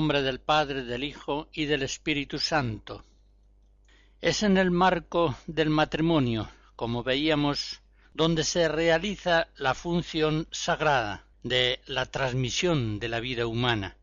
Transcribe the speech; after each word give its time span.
Del 0.00 0.40
Padre, 0.40 0.84
del 0.84 1.04
Hijo 1.04 1.48
y 1.52 1.66
del 1.66 1.82
Espíritu 1.82 2.38
Santo. 2.38 3.04
Es 4.22 4.42
en 4.42 4.56
el 4.56 4.70
marco 4.70 5.36
del 5.46 5.68
matrimonio, 5.68 6.48
como 6.74 7.02
veíamos, 7.02 7.82
donde 8.14 8.44
se 8.44 8.66
realiza 8.68 9.48
la 9.56 9.74
función 9.74 10.48
sagrada 10.50 11.26
de 11.42 11.80
la 11.84 12.06
transmisión 12.06 12.98
de 12.98 13.10
la 13.10 13.20
vida 13.20 13.46
humana, 13.46 13.98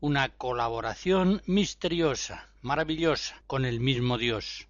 una 0.00 0.28
colaboración 0.28 1.40
misteriosa, 1.46 2.50
maravillosa, 2.60 3.42
con 3.46 3.64
el 3.64 3.80
mismo 3.80 4.18
Dios. 4.18 4.68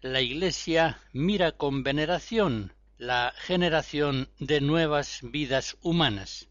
La 0.00 0.22
Iglesia 0.22 0.98
mira 1.12 1.52
con 1.52 1.82
veneración 1.82 2.72
la 2.96 3.34
generación 3.36 4.30
de 4.38 4.62
nuevas 4.62 5.20
vidas 5.22 5.76
humanas, 5.82 6.48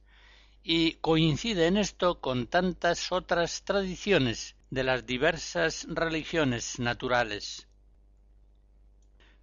y 0.64 0.94
coincide 0.94 1.68
en 1.68 1.78
esto 1.78 2.22
con 2.22 2.47
tantas 2.47 3.12
otras 3.12 3.63
tradiciones 3.63 4.56
de 4.69 4.84
las 4.84 5.06
diversas 5.06 5.85
religiones 5.90 6.79
naturales. 6.79 7.68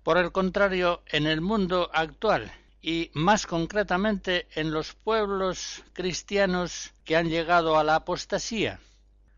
Por 0.03 0.17
el 0.17 0.33
contrario, 0.33 1.03
en 1.07 1.27
el 1.27 1.43
mundo 1.43 1.91
actual 1.93 2.51
y 2.81 3.11
más 3.13 3.47
concretamente 3.47 4.49
en 4.55 4.73
los 4.73 4.95
pueblos 4.95 5.85
cristianos 5.93 6.93
que 7.05 7.17
han 7.17 7.29
llegado 7.29 7.79
a 7.79 7.85
la 7.85 7.97
apostasía, 7.97 8.81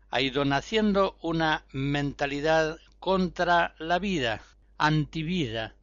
ha 0.09 0.21
ido 0.21 0.45
naciendo 0.45 1.17
una 1.21 1.65
mentalidad 1.73 2.77
contra 2.99 3.75
la 3.77 3.99
vida, 3.99 4.41
antivida. 4.77 5.75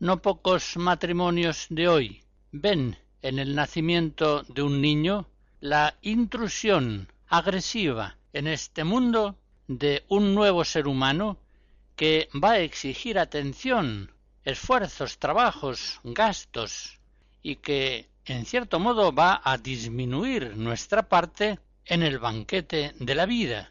No 0.00 0.20
pocos 0.20 0.76
matrimonios 0.76 1.66
de 1.70 1.88
hoy 1.88 2.24
ven 2.50 2.98
en 3.24 3.38
el 3.38 3.54
nacimiento 3.54 4.42
de 4.42 4.60
un 4.60 4.82
niño 4.82 5.26
la 5.60 5.96
intrusión 6.02 7.10
agresiva 7.28 8.18
en 8.34 8.46
este 8.46 8.84
mundo 8.84 9.38
de 9.66 10.04
un 10.08 10.34
nuevo 10.34 10.62
ser 10.62 10.86
humano 10.86 11.38
que 11.96 12.28
va 12.34 12.52
a 12.52 12.58
exigir 12.58 13.18
atención, 13.18 14.12
esfuerzos, 14.44 15.18
trabajos, 15.18 16.00
gastos 16.04 17.00
y 17.42 17.56
que 17.56 18.10
en 18.26 18.44
cierto 18.44 18.78
modo 18.78 19.10
va 19.10 19.40
a 19.42 19.56
disminuir 19.56 20.54
nuestra 20.58 21.08
parte 21.08 21.58
en 21.86 22.02
el 22.02 22.18
banquete 22.18 22.92
de 22.98 23.14
la 23.14 23.24
vida. 23.24 23.70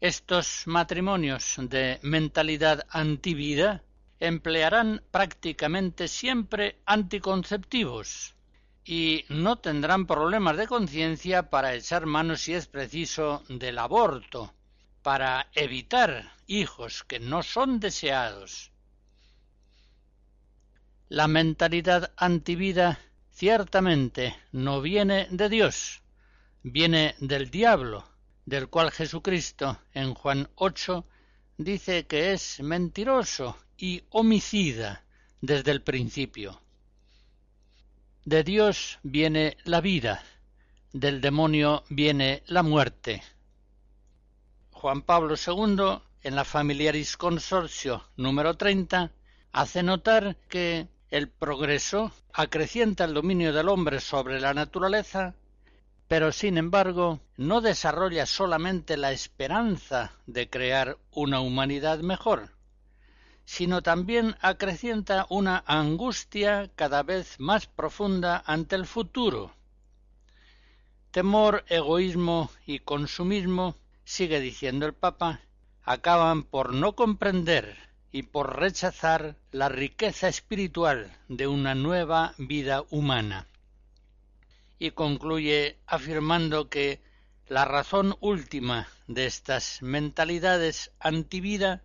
Estos 0.00 0.62
matrimonios 0.64 1.56
de 1.58 2.00
mentalidad 2.02 2.86
antivida 2.88 3.82
emplearán 4.22 5.02
prácticamente 5.10 6.06
siempre 6.06 6.76
anticonceptivos 6.86 8.36
y 8.84 9.24
no 9.28 9.56
tendrán 9.56 10.06
problemas 10.06 10.56
de 10.56 10.68
conciencia 10.68 11.50
para 11.50 11.74
echar 11.74 12.06
mano 12.06 12.36
si 12.36 12.54
es 12.54 12.68
preciso 12.68 13.42
del 13.48 13.78
aborto, 13.78 14.54
para 15.02 15.48
evitar 15.54 16.30
hijos 16.46 17.02
que 17.02 17.18
no 17.18 17.42
son 17.42 17.80
deseados. 17.80 18.70
La 21.08 21.26
mentalidad 21.26 22.12
antivida 22.16 23.00
ciertamente 23.32 24.36
no 24.52 24.80
viene 24.80 25.26
de 25.32 25.48
Dios, 25.48 26.00
viene 26.62 27.16
del 27.18 27.50
diablo, 27.50 28.04
del 28.46 28.68
cual 28.68 28.92
Jesucristo 28.92 29.80
en 29.94 30.14
Juan 30.14 30.48
8 30.54 31.04
dice 31.58 32.06
que 32.06 32.32
es 32.32 32.60
mentiroso 32.60 33.56
y 33.76 34.02
homicida 34.10 35.04
desde 35.40 35.70
el 35.70 35.82
principio. 35.82 36.60
De 38.24 38.44
Dios 38.44 38.98
viene 39.02 39.56
la 39.64 39.80
vida, 39.80 40.22
del 40.92 41.20
demonio 41.20 41.82
viene 41.88 42.42
la 42.46 42.62
muerte. 42.62 43.22
Juan 44.70 45.02
Pablo 45.02 45.34
II, 45.34 46.00
en 46.22 46.36
la 46.36 46.44
Familiaris 46.44 47.16
Consorcio 47.16 48.04
número 48.16 48.56
30, 48.56 49.10
hace 49.52 49.82
notar 49.82 50.36
que 50.48 50.88
el 51.10 51.28
progreso 51.28 52.12
acrecienta 52.32 53.04
el 53.04 53.14
dominio 53.14 53.52
del 53.52 53.68
hombre 53.68 54.00
sobre 54.00 54.40
la 54.40 54.54
naturaleza, 54.54 55.34
pero 56.08 56.32
sin 56.32 56.58
embargo 56.58 57.20
no 57.36 57.60
desarrolla 57.60 58.26
solamente 58.26 58.96
la 58.96 59.12
esperanza 59.12 60.12
de 60.26 60.48
crear 60.50 60.98
una 61.10 61.40
humanidad 61.40 62.00
mejor, 62.00 62.50
sino 63.44 63.82
también 63.82 64.36
acrecienta 64.40 65.26
una 65.28 65.62
angustia 65.66 66.70
cada 66.74 67.02
vez 67.02 67.40
más 67.40 67.66
profunda 67.66 68.42
ante 68.46 68.76
el 68.76 68.86
futuro. 68.86 69.54
Temor, 71.10 71.64
egoísmo 71.68 72.50
y 72.66 72.78
consumismo, 72.78 73.76
sigue 74.04 74.40
diciendo 74.40 74.86
el 74.86 74.94
Papa, 74.94 75.40
acaban 75.84 76.42
por 76.42 76.72
no 76.74 76.94
comprender 76.94 77.76
y 78.12 78.22
por 78.24 78.58
rechazar 78.58 79.36
la 79.50 79.68
riqueza 79.68 80.28
espiritual 80.28 81.10
de 81.28 81.46
una 81.46 81.74
nueva 81.74 82.34
vida 82.38 82.84
humana. 82.90 83.46
Y 84.82 84.90
concluye 84.90 85.78
afirmando 85.86 86.68
que 86.68 87.00
la 87.46 87.64
razón 87.64 88.16
última 88.18 88.88
de 89.06 89.26
estas 89.26 89.80
mentalidades 89.80 90.90
antivida 90.98 91.84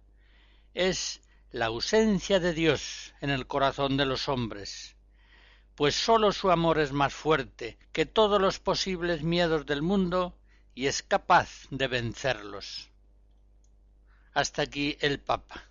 es 0.74 1.22
la 1.52 1.68
ausencia 1.68 2.40
de 2.40 2.54
Dios 2.54 3.14
en 3.22 3.30
el 3.30 3.46
corazón 3.46 3.98
de 3.98 4.08
los 4.08 4.28
hombres, 4.28 4.96
pues 5.76 5.94
sólo 5.94 6.32
su 6.32 6.50
amor 6.50 6.80
es 6.80 6.92
más 6.92 7.14
fuerte 7.14 7.78
que 7.92 8.08
todos 8.08 8.42
los 8.42 8.58
posibles 8.58 9.22
miedos 9.22 9.68
del 9.68 9.84
mundo 9.84 10.36
y 10.74 10.88
es 10.88 11.04
capaz 11.04 11.68
de 11.70 11.88
vencerlos. 11.88 12.90
Hasta 14.34 14.64
aquí 14.64 14.98
el 15.02 15.20
Papa. 15.20 15.66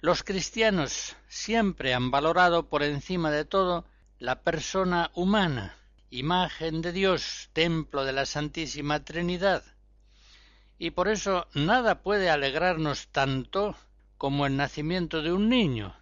Los 0.00 0.22
cristianos 0.22 1.16
siempre 1.28 1.94
han 1.94 2.10
valorado 2.10 2.68
por 2.68 2.82
encima 2.82 3.30
de 3.30 3.46
todo 3.46 3.86
la 4.18 4.42
persona 4.42 5.10
humana, 5.14 5.76
imagen 6.10 6.82
de 6.82 6.92
Dios, 6.92 7.50
templo 7.52 8.04
de 8.04 8.12
la 8.12 8.26
Santísima 8.26 9.04
Trinidad, 9.04 9.62
y 10.78 10.90
por 10.90 11.08
eso 11.08 11.46
nada 11.54 12.02
puede 12.02 12.30
alegrarnos 12.30 13.08
tanto 13.08 13.76
como 14.16 14.46
el 14.46 14.56
nacimiento 14.56 15.22
de 15.22 15.32
un 15.32 15.48
niño, 15.48 15.94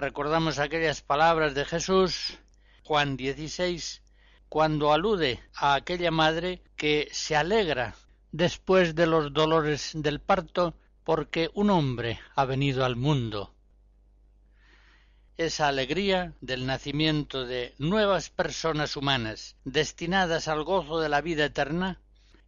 recordamos 0.00 0.58
aquellas 0.58 1.02
palabras 1.02 1.54
de 1.54 1.66
Jesús, 1.66 2.38
Juan 2.84 3.18
16, 3.18 4.02
cuando 4.48 4.94
alude 4.94 5.40
a 5.54 5.74
aquella 5.74 6.10
madre 6.10 6.62
que 6.76 7.08
se 7.12 7.36
alegra 7.36 7.94
después 8.32 8.94
de 8.94 9.06
los 9.06 9.32
dolores 9.34 9.90
del 9.94 10.20
parto 10.20 10.74
porque 11.04 11.50
un 11.52 11.68
hombre 11.68 12.18
ha 12.34 12.46
venido 12.46 12.86
al 12.86 12.96
mundo. 12.96 13.52
Esa 15.36 15.68
alegría 15.68 16.34
del 16.40 16.66
nacimiento 16.66 17.46
de 17.46 17.74
nuevas 17.78 18.30
personas 18.30 18.96
humanas 18.96 19.56
destinadas 19.64 20.48
al 20.48 20.64
gozo 20.64 21.00
de 21.00 21.08
la 21.08 21.20
vida 21.20 21.46
eterna 21.46 22.00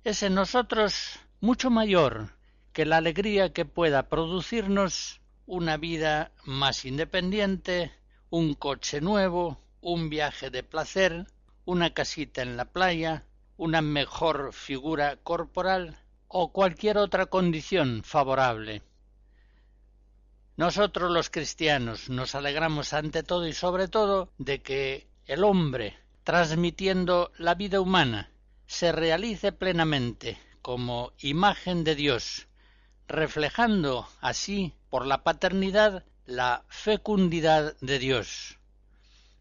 es 0.04 0.22
en 0.22 0.34
nosotros 0.34 1.18
mucho 1.40 1.70
mayor 1.70 2.30
que 2.72 2.84
la 2.84 2.98
alegría 2.98 3.52
que 3.52 3.64
pueda 3.64 4.08
producirnos 4.08 5.20
una 5.46 5.76
vida 5.76 6.32
más 6.44 6.84
independiente, 6.84 7.92
un 8.30 8.54
coche 8.54 9.00
nuevo, 9.00 9.58
un 9.80 10.08
viaje 10.08 10.50
de 10.50 10.62
placer, 10.62 11.26
una 11.64 11.92
casita 11.92 12.42
en 12.42 12.56
la 12.56 12.64
playa, 12.64 13.24
una 13.56 13.82
mejor 13.82 14.52
figura 14.52 15.16
corporal 15.16 15.98
o 16.28 16.52
cualquier 16.52 16.98
otra 16.98 17.26
condición 17.26 18.02
favorable. 18.04 18.82
Nosotros 20.56 21.10
los 21.10 21.30
cristianos 21.30 22.10
nos 22.10 22.34
alegramos 22.34 22.92
ante 22.92 23.22
todo 23.22 23.46
y 23.46 23.54
sobre 23.54 23.88
todo 23.88 24.30
de 24.36 24.60
que 24.60 25.08
el 25.26 25.44
hombre, 25.44 25.98
transmitiendo 26.24 27.32
la 27.38 27.54
vida 27.54 27.80
humana, 27.80 28.30
se 28.66 28.92
realice 28.92 29.52
plenamente 29.52 30.38
como 30.60 31.12
imagen 31.18 31.84
de 31.84 31.94
Dios, 31.94 32.48
reflejando 33.08 34.06
así 34.20 34.74
por 34.90 35.06
la 35.06 35.24
paternidad 35.24 36.04
la 36.26 36.64
fecundidad 36.68 37.74
de 37.80 37.98
Dios. 37.98 38.58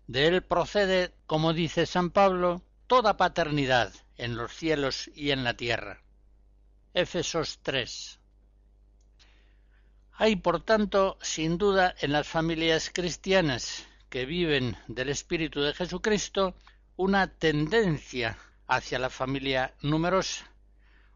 De 0.08 0.28
él 0.28 0.42
procede, 0.42 1.14
como 1.28 1.54
dice 1.54 1.86
San 1.86 2.10
Pablo, 2.10 2.62
toda 2.88 3.18
paternidad 3.18 3.94
en 4.18 4.36
los 4.36 4.54
cielos 4.54 5.10
y 5.14 5.32
en 5.32 5.44
la 5.44 5.56
tierra. 5.56 6.02
Éfesos 6.94 7.60
3. 7.64 8.21
Hay, 10.24 10.36
por 10.36 10.62
tanto, 10.62 11.18
sin 11.20 11.58
duda, 11.58 11.96
en 12.00 12.12
las 12.12 12.28
familias 12.28 12.92
cristianas 12.94 13.88
que 14.08 14.28
viven 14.28 14.78
del 14.88 15.10
Espíritu 15.10 15.62
de 15.62 15.74
Jesucristo, 15.74 16.54
una 16.96 17.26
tendencia 17.26 18.38
hacia 18.68 19.00
la 19.00 19.10
familia 19.10 19.74
numerosa, 19.82 20.46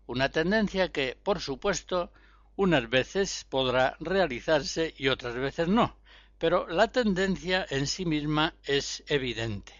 una 0.07 0.29
tendencia 0.29 0.91
que, 0.91 1.15
por 1.21 1.39
supuesto, 1.39 2.11
unas 2.55 2.89
veces 2.89 3.45
podrá 3.47 3.95
realizarse 3.99 4.95
y 4.97 5.09
otras 5.09 5.35
veces 5.35 5.67
no, 5.67 5.99
pero 6.39 6.67
la 6.67 6.87
tendencia 6.87 7.63
en 7.69 7.85
sí 7.85 8.05
misma 8.05 8.55
es 8.63 9.03
evidente. 9.05 9.73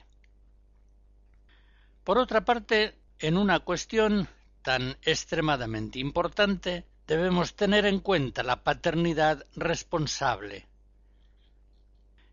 Por 2.04 2.20
otra 2.20 2.46
parte, 2.46 2.94
en 3.18 3.38
una 3.38 3.60
cuestión 3.62 4.28
tan 4.62 5.00
extremadamente 5.02 5.98
importante, 5.98 6.86
debemos 7.08 7.56
tener 7.56 7.86
en 7.86 8.00
cuenta 8.00 8.44
la 8.44 8.64
paternidad 8.64 9.46
responsable. 9.56 10.68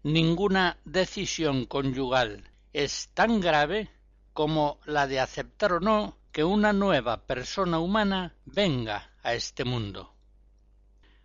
Ninguna 0.02 0.78
decisión 0.84 1.66
conyugal 1.66 2.50
es 2.72 3.10
tan 3.14 3.40
grave 3.40 3.90
como 4.32 4.80
la 4.84 5.06
de 5.06 5.20
aceptar 5.20 5.74
o 5.74 5.80
no 5.80 6.16
que 6.32 6.44
una 6.44 6.72
nueva 6.72 7.26
persona 7.26 7.78
humana 7.78 8.34
venga 8.46 9.10
a 9.22 9.34
este 9.34 9.64
mundo. 9.64 10.14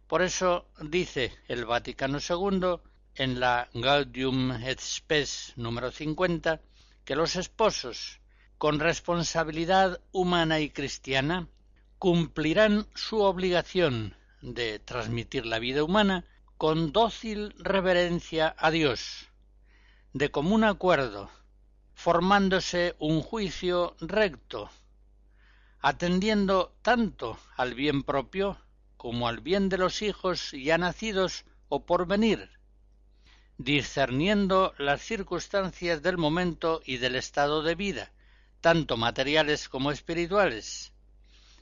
Por 0.07 0.21
eso 0.21 0.67
dice 0.81 1.33
el 1.47 1.65
Vaticano 1.65 2.19
II 2.19 2.79
en 3.15 3.39
la 3.39 3.69
Gaudium 3.73 4.51
et 4.51 4.79
Spes 4.79 5.53
número 5.55 5.91
50 5.91 6.61
que 7.03 7.15
los 7.15 7.35
esposos 7.35 8.19
con 8.57 8.79
responsabilidad 8.79 9.99
humana 10.11 10.59
y 10.59 10.69
cristiana 10.69 11.47
cumplirán 11.99 12.88
su 12.94 13.21
obligación 13.21 14.15
de 14.41 14.77
transmitir 14.77 15.45
la 15.45 15.57
vida 15.57 15.83
humana 15.83 16.25
con 16.57 16.91
dócil 16.91 17.55
reverencia 17.57 18.55
a 18.57 18.69
Dios, 18.69 19.29
de 20.13 20.29
común 20.29 20.63
acuerdo, 20.63 21.29
formándose 21.95 22.95
un 22.99 23.21
juicio 23.21 23.95
recto, 23.99 24.69
atendiendo 25.79 26.75
tanto 26.83 27.39
al 27.55 27.73
bien 27.73 28.03
propio 28.03 28.59
como 28.95 29.27
al 29.27 29.41
bien 29.41 29.69
de 29.69 29.79
los 29.79 30.01
hijos 30.01 30.51
ya 30.51 30.77
nacidos 30.77 31.45
o 31.67 31.85
por 31.85 32.05
venir, 32.07 32.51
discerniendo 33.57 34.75
las 34.77 35.01
circunstancias 35.01 36.03
del 36.03 36.17
momento 36.17 36.81
y 36.85 36.97
del 36.97 37.15
estado 37.15 37.63
de 37.63 37.73
vida, 37.73 38.11
tanto 38.61 38.97
materiales 38.97 39.67
como 39.67 39.91
espirituales, 39.91 40.94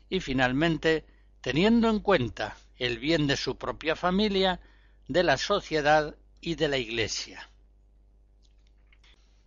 y 0.09 0.19
finalmente 0.19 1.05
teniendo 1.41 1.89
en 1.89 1.99
cuenta 1.99 2.57
el 2.77 2.99
bien 2.99 3.27
de 3.27 3.37
su 3.37 3.57
propia 3.57 3.95
familia, 3.95 4.59
de 5.07 5.23
la 5.23 5.37
sociedad 5.37 6.15
y 6.41 6.55
de 6.55 6.67
la 6.67 6.77
Iglesia. 6.77 7.49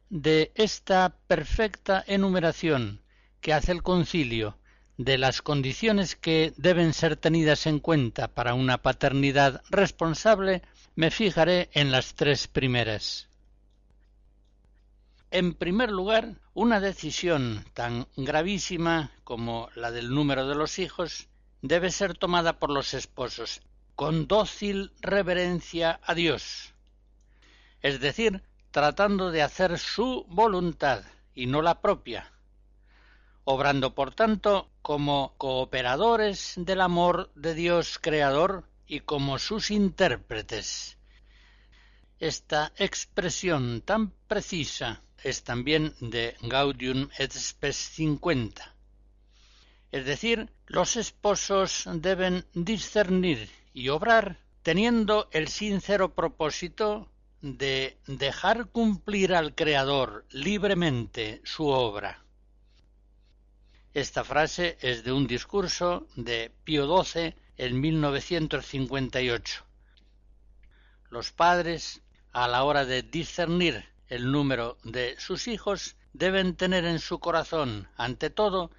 De 0.09 0.53
esta 0.55 1.17
perfecta 1.27 2.03
enumeración 2.07 3.03
que 3.41 3.53
hace 3.53 3.73
el 3.73 3.83
concilio 3.83 4.59
de 4.97 5.17
las 5.17 5.43
condiciones 5.43 6.17
que 6.17 6.53
deben 6.57 6.93
ser 6.93 7.17
tenidas 7.17 7.67
en 7.67 7.79
cuenta 7.79 8.29
para 8.29 8.55
una 8.55 8.79
paternidad 8.79 9.63
responsable, 9.71 10.63
me 10.97 11.13
fijaré 11.13 11.71
en 11.73 11.93
las 11.93 12.15
tres 12.15 12.49
primeras. 12.49 13.28
En 15.31 15.53
primer 15.53 15.91
lugar, 15.91 16.37
una 16.55 16.81
decisión 16.81 17.67
tan 17.75 18.09
gravísima 18.17 19.13
como 19.25 19.69
la 19.75 19.91
del 19.91 20.09
número 20.09 20.49
de 20.49 20.55
los 20.55 20.79
hijos 20.79 21.29
debe 21.61 21.91
ser 21.91 22.17
tomada 22.17 22.59
por 22.59 22.71
los 22.71 22.95
esposos 22.95 23.61
con 23.95 24.27
dócil 24.27 24.93
reverencia 25.01 26.01
a 26.03 26.15
Dios, 26.15 26.73
es 27.83 28.01
decir, 28.01 28.43
tratando 28.71 29.31
de 29.31 29.43
hacer 29.43 29.79
su 29.79 30.25
voluntad 30.29 31.05
y 31.35 31.45
no 31.45 31.61
la 31.61 31.83
propia, 31.83 32.33
obrando 33.45 33.95
por 33.95 34.15
tanto 34.15 34.71
como 34.81 35.35
cooperadores 35.37 36.55
del 36.57 36.81
amor 36.81 37.31
de 37.35 37.55
Dios 37.55 37.99
Creador 38.01 38.65
y 38.87 39.01
como 39.01 39.39
sus 39.39 39.71
intérpretes. 39.71 40.97
Esta 42.19 42.73
expresión 42.77 43.83
tan 43.83 44.11
precisa 44.27 45.03
es 45.23 45.43
también 45.43 45.95
de 46.01 46.37
Gaudium 46.43 47.09
et 47.19 47.33
Spes 47.33 47.77
50. 47.77 48.75
Es 49.91 50.05
decir, 50.05 50.51
los 50.67 50.97
esposos 50.97 51.85
deben 51.93 52.45
discernir 52.55 53.49
y 53.73 53.89
obrar 53.89 54.39
teniendo 54.63 55.29
el 55.33 55.49
sincero 55.49 56.15
propósito 56.15 57.09
de 57.41 57.97
dejar 58.07 58.67
cumplir 58.67 59.35
al 59.35 59.55
Creador 59.55 60.27
libremente 60.31 61.41
su 61.45 61.69
obra. 61.69 62.23
Esta 63.95 64.25
frase 64.25 64.77
es 64.81 65.05
de 65.05 65.13
un 65.13 65.27
discurso 65.27 66.07
de 66.17 66.53
Pío 66.65 67.03
XII 67.03 67.35
en 67.57 67.81
1958. 67.81 69.65
Los 71.11 71.33
padres, 71.33 72.03
a 72.33 72.47
la 72.47 72.65
hora 72.65 72.85
de 72.85 73.03
discernir 73.03 73.89
el 74.09 74.33
número 74.33 74.79
de 74.85 75.17
sus 75.19 75.49
hijos, 75.49 75.97
deben 76.13 76.57
tener 76.57 76.85
en 76.85 76.99
su 76.99 77.19
corazón, 77.21 77.89
ante 77.97 78.31
todo, 78.31 78.71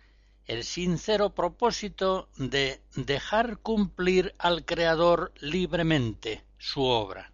el 0.45 0.63
sincero 0.63 1.35
propósito 1.35 2.27
de 2.37 2.81
dejar 2.95 3.59
cumplir 3.59 4.33
al 4.39 4.65
Creador 4.65 5.31
libremente 5.39 6.43
su 6.57 6.83
obra. 6.83 7.31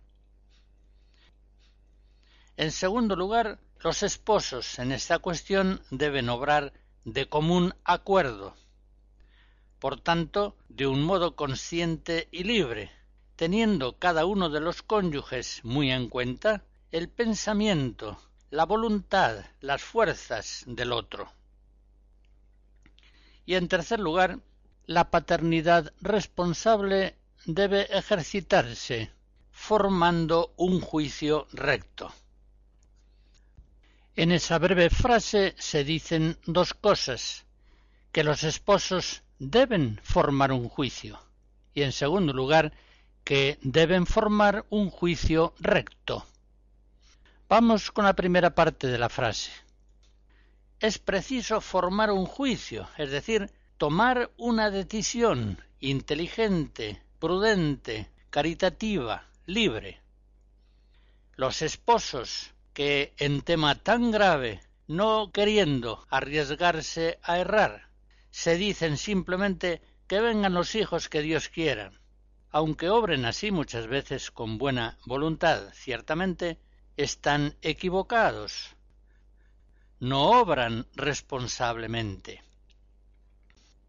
En 2.58 2.72
segundo 2.72 3.16
lugar, 3.16 3.60
los 3.80 4.04
esposos 4.04 4.80
en 4.80 4.92
esta 4.92 5.20
cuestión 5.20 5.82
deben 5.92 6.28
obrar 6.30 6.74
de 7.06 7.28
común 7.28 7.74
acuerdo, 7.84 8.56
por 9.80 10.00
tanto, 10.02 10.58
de 10.70 10.88
un 10.88 11.04
modo 11.04 11.36
consciente 11.36 12.28
y 12.32 12.44
libre, 12.44 12.92
teniendo 13.36 13.98
cada 13.98 14.26
uno 14.26 14.50
de 14.50 14.60
los 14.60 14.82
cónyuges 14.82 15.62
muy 15.64 15.92
en 15.92 16.10
cuenta 16.10 16.64
el 16.92 17.10
pensamiento, 17.10 18.18
la 18.50 18.66
voluntad, 18.66 19.46
las 19.62 19.82
fuerzas 19.82 20.64
del 20.68 20.92
otro. 20.92 21.32
Y 23.46 23.56
en 23.56 23.68
tercer 23.68 24.00
lugar, 24.00 24.40
la 24.86 25.10
paternidad 25.12 25.94
responsable 26.02 27.16
debe 27.46 27.84
ejercitarse 27.98 29.12
formando 29.52 30.54
un 30.58 30.82
juicio 30.82 31.48
recto. 31.52 32.14
En 34.16 34.32
esa 34.32 34.58
breve 34.60 34.90
frase 34.90 35.56
se 35.58 35.84
dicen 35.84 36.38
dos 36.46 36.74
cosas, 36.74 37.46
que 38.12 38.24
los 38.24 38.44
esposos 38.44 39.24
deben 39.40 40.00
formar 40.04 40.52
un 40.54 40.70
juicio 40.70 41.20
y 41.74 41.84
en 41.84 41.92
segundo 41.92 42.32
lugar 42.32 42.72
que 43.24 43.60
deben 43.62 44.06
formar 44.06 44.66
un 44.70 44.90
juicio 44.90 45.54
recto. 45.60 46.26
Vamos 47.48 47.92
con 47.92 48.06
la 48.06 48.16
primera 48.16 48.56
parte 48.56 48.88
de 48.88 48.98
la 48.98 49.08
frase. 49.08 49.52
Es 50.80 50.98
preciso 50.98 51.62
formar 51.62 52.10
un 52.10 52.26
juicio, 52.26 52.90
es 52.98 53.12
decir, 53.12 53.52
tomar 53.78 54.32
una 54.36 54.72
decisión 54.72 55.62
inteligente, 55.80 57.04
prudente, 57.20 58.10
caritativa, 58.32 59.28
libre. 59.46 60.02
Los 61.36 61.62
esposos 61.62 62.56
que 62.74 63.14
en 63.18 63.42
tema 63.42 63.76
tan 63.76 64.10
grave, 64.10 64.62
no 64.88 65.32
queriendo 65.32 66.04
arriesgarse 66.10 67.20
a 67.22 67.38
errar, 67.38 67.90
se 68.32 68.58
dicen 68.58 68.98
simplemente 68.98 69.84
que 70.08 70.20
vengan 70.20 70.56
los 70.56 70.74
hijos 70.74 71.10
que 71.10 71.22
Dios 71.22 71.50
quiera, 71.50 71.92
aunque 72.50 72.90
obren 72.90 73.24
así 73.24 73.52
muchas 73.52 73.86
veces 73.86 74.32
con 74.32 74.58
buena 74.58 74.98
voluntad, 75.06 75.72
ciertamente 75.74 76.58
están 76.98 77.56
equivocados. 77.62 78.76
No 80.00 80.40
obran 80.42 80.86
responsablemente. 80.96 82.44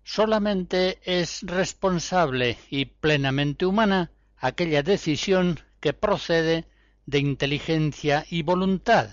Solamente 0.04 1.00
es 1.02 1.42
responsable 1.42 2.58
y 2.70 2.84
plenamente 2.84 3.66
humana 3.66 4.10
aquella 4.38 4.82
decisión 4.82 5.60
que 5.80 5.92
procede 5.92 6.66
de 7.06 7.18
inteligencia 7.18 8.24
y 8.30 8.42
voluntad, 8.42 9.10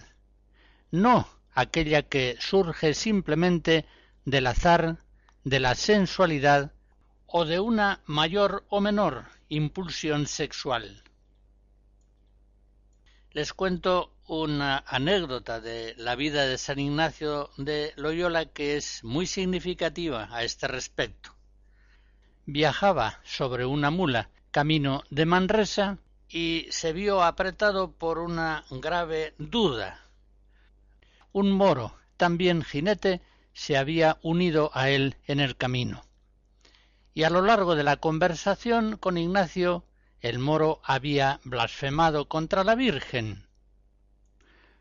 no 0.91 1.27
aquella 1.53 2.03
que 2.03 2.37
surge 2.39 2.93
simplemente 2.93 3.85
del 4.25 4.47
azar, 4.47 4.97
de 5.43 5.59
la 5.59 5.75
sensualidad 5.75 6.73
o 7.25 7.45
de 7.45 7.59
una 7.59 8.01
mayor 8.05 8.63
o 8.69 8.81
menor 8.81 9.25
impulsión 9.49 10.27
sexual. 10.27 11.03
Les 13.33 13.51
cuento 13.51 14.13
una 14.27 14.83
anécdota 14.85 15.59
de 15.59 15.95
la 15.97 16.15
vida 16.15 16.45
de 16.45 16.59
San 16.59 16.77
Ignacio 16.77 17.49
de 17.57 17.91
Loyola 17.95 18.45
que 18.45 18.77
es 18.77 19.03
muy 19.03 19.25
significativa 19.25 20.27
a 20.29 20.43
este 20.43 20.67
respecto. 20.67 21.31
Viajaba 22.45 23.21
sobre 23.23 23.65
una 23.65 23.89
mula 23.89 24.29
camino 24.51 25.01
de 25.09 25.25
Manresa 25.25 25.97
y 26.29 26.67
se 26.69 26.93
vio 26.93 27.23
apretado 27.23 27.91
por 27.91 28.19
una 28.19 28.65
grave 28.69 29.33
duda. 29.39 29.99
Un 31.31 31.51
moro, 31.53 31.95
también 32.17 32.61
jinete, 32.61 33.19
se 33.53 33.77
había 33.77 34.19
unido 34.21 34.69
a 34.75 34.91
él 34.91 35.17
en 35.25 35.39
el 35.39 35.57
camino. 35.57 36.03
Y 37.15 37.23
a 37.23 37.31
lo 37.31 37.41
largo 37.41 37.75
de 37.75 37.83
la 37.83 37.97
conversación 37.97 38.95
con 38.95 39.17
Ignacio, 39.17 39.83
el 40.23 40.39
moro 40.39 40.79
había 40.85 41.41
blasfemado 41.43 42.29
contra 42.29 42.63
la 42.63 42.75
Virgen. 42.75 43.45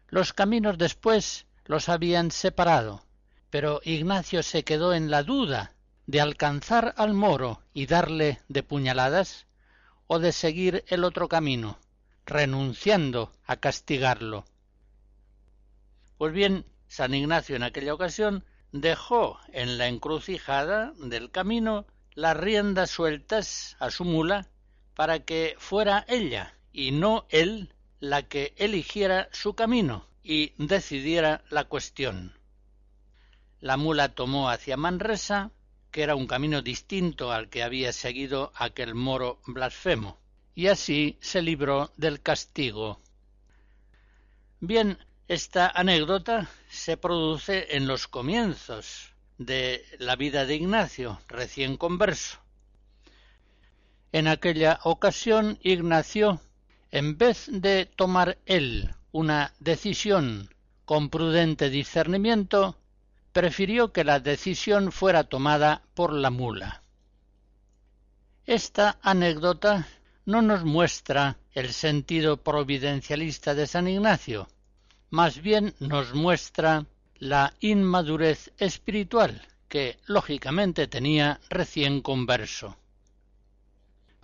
Los 0.08 0.32
caminos 0.32 0.78
después 0.78 1.46
los 1.64 1.88
habían 1.88 2.30
separado, 2.30 3.04
pero 3.50 3.80
Ignacio 3.84 4.44
se 4.44 4.62
quedó 4.62 4.94
en 4.94 5.11
la 5.11 5.25
duda 5.25 5.75
de 6.06 6.20
alcanzar 6.20 6.94
al 6.96 7.12
moro 7.12 7.61
y 7.75 7.87
darle 7.87 8.40
de 8.49 8.62
puñaladas 8.62 9.46
o 10.06 10.20
de 10.20 10.30
seguir 10.30 10.84
el 10.87 11.02
otro 11.02 11.28
camino, 11.28 11.76
renunciando 12.25 13.32
a 13.44 13.56
castigarlo. 13.56 14.44
Pues 16.18 16.32
bien, 16.32 16.66
San 16.87 17.14
Ignacio 17.14 17.56
en 17.56 17.64
aquella 17.64 17.94
ocasión 17.94 18.44
dejó 18.70 19.40
en 19.52 19.76
la 19.76 19.88
encrucijada 19.88 20.92
del 20.99 21.32
camino 21.32 21.84
las 22.14 22.37
riendas 22.37 22.90
sueltas 22.90 23.76
a 23.80 23.90
su 23.90 24.04
mula 24.04 24.51
para 24.94 25.20
que 25.20 25.54
fuera 25.58 26.04
ella 26.08 26.54
y 26.72 26.90
no 26.90 27.26
él 27.30 27.72
la 28.00 28.22
que 28.22 28.54
eligiera 28.56 29.28
su 29.32 29.54
camino 29.54 30.06
y 30.25 30.52
decidiera 30.58 31.44
la 31.50 31.64
cuestión. 31.64 32.37
La 33.61 33.76
mula 33.76 34.14
tomó 34.14 34.50
hacia 34.50 34.76
Manresa, 34.76 35.52
que 35.90 36.02
era 36.02 36.16
un 36.16 36.26
camino 36.26 36.62
distinto 36.62 37.30
al 37.30 37.49
que 37.49 37.62
había 37.62 37.92
seguido 37.92 38.52
aquel 38.56 38.94
moro 38.94 39.40
blasfemo, 39.46 40.18
y 40.54 40.66
así 40.66 41.16
se 41.20 41.42
libró 41.42 41.92
del 41.96 42.20
castigo. 42.20 43.00
Bien, 44.58 44.99
esta 45.28 45.68
anécdota 45.68 46.50
se 46.68 46.96
produce 46.96 47.76
en 47.76 47.87
los 47.87 48.08
comienzos 48.08 49.12
de 49.38 49.84
la 49.99 50.16
vida 50.16 50.44
de 50.44 50.56
Ignacio, 50.56 51.20
recién 51.28 51.76
converso. 51.76 52.41
En 54.12 54.28
aquella 54.28 54.78
ocasión 54.85 55.59
Ignacio, 55.62 56.40
en 56.90 57.16
vez 57.16 57.49
de 57.50 57.87
tomar 57.87 58.37
él 58.45 58.95
una 59.11 59.54
decisión 59.59 60.50
con 60.85 61.09
prudente 61.09 61.71
discernimiento, 61.71 62.76
prefirió 63.33 63.92
que 63.92 64.04
la 64.04 64.21
decisión 64.21 64.92
fuera 64.92 65.25
tomada 65.25 65.83
por 65.95 66.12
la 66.12 66.31
mula. 66.31 66.83
Esta 68.45 68.99
anécdota 69.00 69.88
no 70.26 70.42
nos 70.42 70.64
muestra 70.64 71.38
el 71.52 71.73
sentido 71.73 72.37
providencialista 72.37 73.54
de 73.54 73.66
San 73.66 73.88
Ignacio, 73.88 74.49
más 75.09 75.40
bien 75.40 75.75
nos 75.81 76.14
muestra 76.14 76.85
la 77.19 77.54
inmadurez 77.61 78.52
espiritual 78.59 79.49
que 79.69 79.99
lógicamente 80.07 80.87
tenía 80.87 81.40
recién 81.49 82.02
converso. 82.02 82.76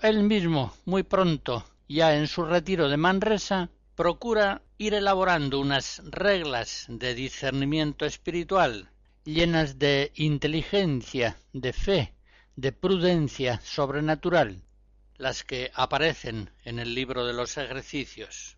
Él 0.01 0.23
mismo, 0.23 0.73
muy 0.85 1.03
pronto, 1.03 1.65
ya 1.89 2.15
en 2.15 2.29
su 2.29 2.45
retiro 2.45 2.89
de 2.89 2.97
Manresa, 2.97 3.69
procura 3.97 4.63
ir 4.79 4.95
elaborando 4.95 5.59
unas 5.59 6.01
reglas 6.05 6.87
de 6.89 7.15
discernimiento 7.15 8.07
espiritual 8.07 8.91
llenas 9.25 9.79
de 9.79 10.11
inteligencia, 10.15 11.37
de 11.53 11.73
fe, 11.73 12.15
de 12.57 12.71
prudencia 12.73 13.61
sobrenatural, 13.63 14.63
las 15.17 15.43
que 15.43 15.71
aparecen 15.75 16.51
en 16.65 16.79
el 16.79 16.95
libro 16.95 17.27
de 17.27 17.33
los 17.33 17.59
ejercicios. 17.59 18.57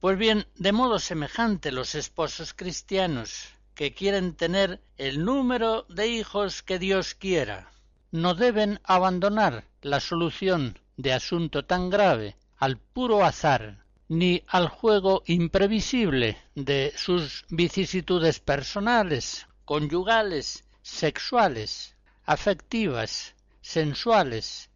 Pues 0.00 0.16
bien, 0.16 0.46
de 0.56 0.72
modo 0.72 0.98
semejante 0.98 1.72
los 1.72 1.94
esposos 1.94 2.54
cristianos 2.54 3.50
que 3.74 3.92
quieren 3.94 4.34
tener 4.34 4.80
el 4.96 5.24
número 5.24 5.84
de 5.90 6.08
hijos 6.08 6.62
que 6.62 6.78
Dios 6.78 7.14
quiera, 7.14 7.70
no 8.10 8.34
deben 8.34 8.80
abandonar 8.84 9.64
la 9.82 10.00
solución 10.00 10.78
de 10.96 11.12
asunto 11.12 11.64
tan 11.64 11.90
grave 11.90 12.36
al 12.56 12.78
puro 12.78 13.24
azar, 13.24 13.84
ni 14.08 14.42
al 14.46 14.68
juego 14.68 15.22
imprevisible 15.26 16.38
de 16.54 16.92
sus 16.96 17.44
vicisitudes 17.50 18.40
personales, 18.40 19.46
conyugales, 19.64 20.64
sexuales, 20.82 21.94
afectivas, 22.24 23.34
sensuales, 23.60 24.70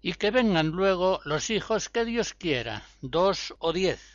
y 0.00 0.14
que 0.14 0.30
vengan 0.30 0.68
luego 0.68 1.20
los 1.24 1.50
hijos 1.50 1.88
que 1.88 2.04
Dios 2.04 2.34
quiera, 2.34 2.84
dos 3.00 3.54
o 3.58 3.72
diez, 3.72 4.14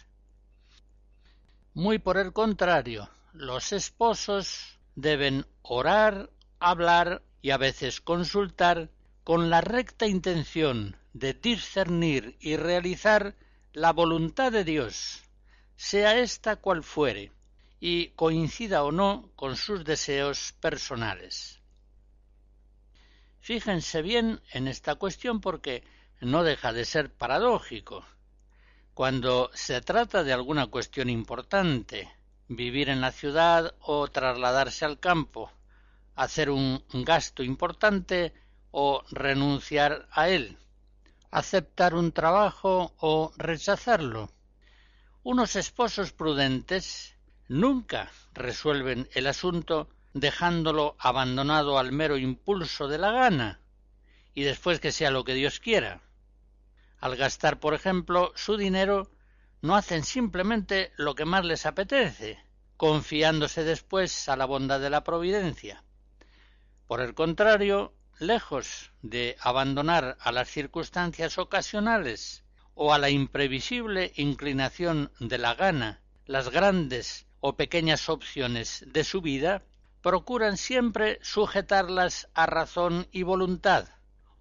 muy 1.74 2.00
por 2.00 2.17
el 2.17 2.34
contrario, 2.34 3.10
los 3.34 3.72
esposos 3.72 4.79
deben 4.96 5.46
orar, 5.62 6.29
hablar 6.60 7.22
y 7.41 7.51
a 7.51 7.58
veces 7.58 8.01
consultar 8.01 8.89
con 9.24 9.50
la 9.50 9.62
recta 9.62 10.08
intención 10.08 10.98
de 11.13 11.34
discernir 11.34 12.38
y 12.39 12.58
realizar 12.58 13.36
la 13.74 13.93
voluntad 13.93 14.51
de 14.51 14.63
Dios, 14.63 15.24
sea 15.75 16.19
ésta 16.19 16.58
cual 16.58 16.84
fuere, 16.84 17.31
y 17.79 18.10
coincida 18.10 18.84
o 18.84 18.91
no 18.91 19.31
con 19.36 19.55
sus 19.55 19.86
deseos 19.86 20.53
personales. 20.60 21.62
Fíjense 23.39 24.01
bien 24.01 24.41
en 24.51 24.67
esta 24.67 24.96
cuestión 24.96 25.39
porque 25.39 25.84
no 26.19 26.43
deja 26.43 26.74
de 26.74 26.86
ser 26.86 27.12
paradójico. 27.12 28.05
Cuando 28.93 29.50
se 29.53 29.79
trata 29.81 30.24
de 30.24 30.34
alguna 30.34 30.67
cuestión 30.67 31.10
importante, 31.10 32.12
vivir 32.50 32.89
en 32.89 33.00
la 33.00 33.12
ciudad 33.12 33.74
o 33.79 34.10
trasladarse 34.10 34.84
al 34.84 35.00
campo, 35.00 35.51
hacer 36.19 36.49
un 36.49 36.83
gasto 36.91 37.43
importante 37.43 38.33
o 38.71 39.03
renunciar 39.09 40.07
a 40.11 40.27
él, 40.27 40.57
aceptar 41.31 41.95
un 41.95 42.11
trabajo 42.11 42.93
o 42.97 43.31
rechazarlo. 43.38 44.29
Unos 45.23 45.55
esposos 45.55 46.11
prudentes 46.11 47.15
nunca 47.47 48.11
resuelven 48.33 49.07
el 49.13 49.27
asunto 49.27 49.88
dejándolo 50.13 50.97
abandonado 50.99 51.79
al 51.79 51.93
mero 51.93 52.17
impulso 52.17 52.89
de 52.89 52.97
la 52.97 53.11
gana 53.11 53.61
y 54.33 54.43
después 54.43 54.81
que 54.81 54.91
sea 54.91 55.11
lo 55.11 55.23
que 55.23 55.35
Dios 55.35 55.61
quiera. 55.61 56.01
Al 56.99 57.15
gastar, 57.15 57.61
por 57.61 57.73
ejemplo, 57.73 58.33
su 58.35 58.57
dinero, 58.57 59.09
no 59.61 59.77
hacen 59.77 60.03
simplemente 60.03 60.91
lo 60.97 61.15
que 61.15 61.23
más 61.23 61.45
les 61.45 61.65
apetece, 61.65 62.43
confiándose 62.75 63.63
después 63.63 64.27
a 64.27 64.35
la 64.35 64.43
bondad 64.43 64.81
de 64.81 64.89
la 64.89 65.05
providencia. 65.05 65.83
Por 66.89 67.01
el 67.01 67.13
contrario, 67.13 67.93
lejos 68.17 68.91
de 69.03 69.38
abandonar 69.41 70.17
a 70.19 70.31
las 70.31 70.50
circunstancias 70.50 71.38
ocasionales 71.38 72.43
o 72.74 72.96
a 72.96 72.98
la 72.98 73.12
imprevisible 73.12 74.12
inclinación 74.15 75.12
de 75.19 75.38
la 75.38 75.53
gana 75.53 76.01
las 76.25 76.50
grandes 76.50 77.27
o 77.41 77.55
pequeñas 77.55 78.10
opciones 78.10 78.84
de 78.88 79.03
su 79.03 79.22
vida, 79.22 79.62
procuran 80.01 80.58
siempre 80.58 81.19
sujetarlas 81.22 82.27
a 82.34 82.48
razón 82.48 83.08
y 83.12 83.22
voluntad, 83.22 83.88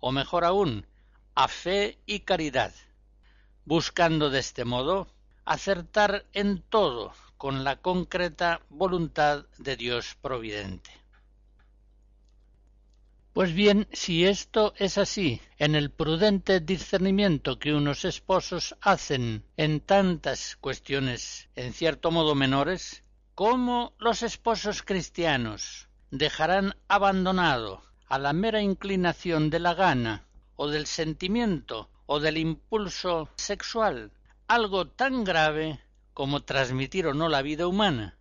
o 0.00 0.11
mejor 0.11 0.47
aún, 0.47 0.87
a 1.35 1.49
fe 1.49 1.99
y 2.07 2.21
caridad, 2.21 2.73
buscando 3.67 4.31
de 4.31 4.38
este 4.38 4.64
modo 4.64 5.12
acertar 5.45 6.25
en 6.33 6.62
todo 6.62 7.12
con 7.37 7.62
la 7.62 7.76
concreta 7.83 8.62
voluntad 8.71 9.45
de 9.59 9.76
Dios 9.76 10.17
providente. 10.23 11.07
Pues 13.32 13.54
bien, 13.54 13.87
si 13.92 14.26
esto 14.26 14.75
es 14.76 14.99
así, 14.99 15.40
en 15.58 15.75
el 15.75 15.90
prudente 15.90 16.61
discernimiento 16.61 17.58
que 17.58 17.75
unos 17.75 18.04
esposos 18.04 18.75
hacen 18.80 19.44
en 19.56 19.80
tantas 19.80 20.56
cuestiones 20.56 21.49
en 21.54 21.73
cierto 21.73 22.11
modo 22.11 22.35
menores, 22.35 23.04
¿cómo 23.35 23.94
los 23.99 24.23
esposos 24.23 24.82
cristianos 24.82 25.88
dejarán 26.11 26.75
abandonado 26.88 27.82
a 28.08 28.18
la 28.18 28.32
mera 28.32 28.62
inclinación 28.62 29.50
de 29.50 29.61
la 29.61 29.75
gana 29.75 30.26
o 30.56 30.68
del 30.68 30.87
sentimiento 30.87 31.90
o 32.06 32.20
del 32.20 32.38
impulso 32.38 33.28
sexual 33.37 34.11
algo 34.49 34.88
tan 34.88 35.25
grave 35.25 35.78
como 36.14 36.42
transmitir 36.42 37.06
o 37.06 37.14
no 37.14 37.28
la 37.28 37.42
vida 37.42 37.66
humana, 37.66 38.16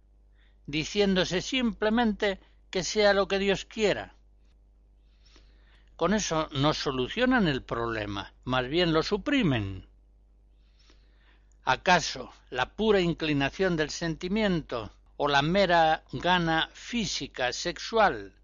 diciéndose 0.66 1.42
simplemente 1.42 2.40
que 2.70 2.84
sea 2.84 3.14
lo 3.14 3.30
que 3.30 3.40
Dios 3.40 3.64
quiera. 3.64 4.17
Con 5.98 6.13
eso 6.13 6.48
no 6.51 6.75
solucionan 6.75 7.48
el 7.48 7.63
problema, 7.63 8.32
más 8.44 8.68
bien 8.68 8.94
lo 8.94 9.01
suprimen. 9.01 9.88
¿Acaso 11.63 12.32
la 12.51 12.75
pura 12.75 13.01
inclinación 13.01 13.75
del 13.75 13.89
sentimiento 13.89 14.92
o 15.18 15.27
la 15.27 15.42
mera 15.42 16.04
gana 16.13 16.70
física 16.72 17.51
sexual 17.51 18.36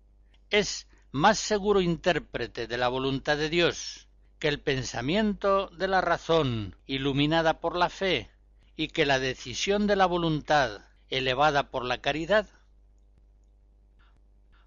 es 0.50 0.88
más 1.12 1.38
seguro 1.38 1.80
intérprete 1.80 2.66
de 2.66 2.78
la 2.78 2.88
voluntad 2.88 3.38
de 3.38 3.50
Dios 3.50 4.08
que 4.40 4.48
el 4.48 4.60
pensamiento 4.60 5.68
de 5.68 5.88
la 5.88 6.02
razón 6.02 6.76
iluminada 6.88 7.60
por 7.60 7.76
la 7.76 7.90
fe 7.90 8.32
y 8.76 8.88
que 8.88 9.06
la 9.06 9.20
decisión 9.20 9.86
de 9.86 9.96
la 9.96 10.08
voluntad 10.08 10.82
elevada 11.10 11.70
por 11.70 11.86
la 11.86 12.00
caridad? 12.00 12.50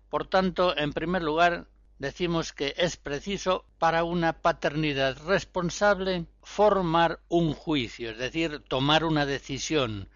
Por 0.09 0.29
tanto, 0.29 0.79
en 0.79 0.93
primer 0.93 1.25
lugar, 1.25 1.67
decimos 1.99 2.53
que 2.53 2.75
es 2.77 2.97
preciso 2.97 3.65
para 3.79 4.05
una 4.05 4.35
paternidad 4.35 5.17
responsable 5.27 6.27
formar 6.43 7.21
un 7.29 7.55
juicio, 7.55 8.11
es 8.11 8.19
decir, 8.19 8.63
tomar 8.69 9.05
una 9.05 9.27
decisión. 9.27 10.09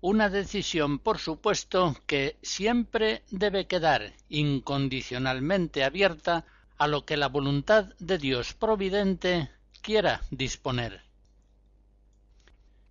Una 0.00 0.28
decisión, 0.28 0.98
por 0.98 1.18
supuesto, 1.18 1.96
que 2.06 2.36
siempre 2.42 3.22
debe 3.30 3.66
quedar 3.66 4.12
incondicionalmente 4.28 5.82
abierta 5.82 6.44
a 6.76 6.86
lo 6.86 7.06
que 7.06 7.16
la 7.16 7.28
voluntad 7.28 7.94
de 7.98 8.18
Dios 8.18 8.52
providente 8.52 9.50
quiera 9.80 10.20
disponer. 10.30 11.02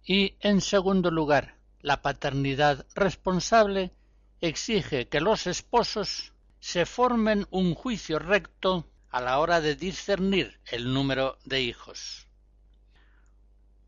Y, 0.06 0.36
en 0.40 0.62
segundo 0.62 1.12
lugar, 1.12 1.56
la 1.82 2.02
paternidad 2.02 2.86
responsable 2.96 3.92
exige 4.42 5.08
que 5.08 5.22
los 5.22 5.48
esposos 5.48 6.33
se 6.64 6.86
formen 6.86 7.46
un 7.52 7.76
juicio 7.76 8.20
recto 8.20 8.88
a 9.10 9.20
la 9.20 9.40
hora 9.40 9.60
de 9.60 9.76
discernir 9.76 10.62
el 10.72 10.94
número 10.94 11.38
de 11.44 11.60
hijos. 11.60 12.30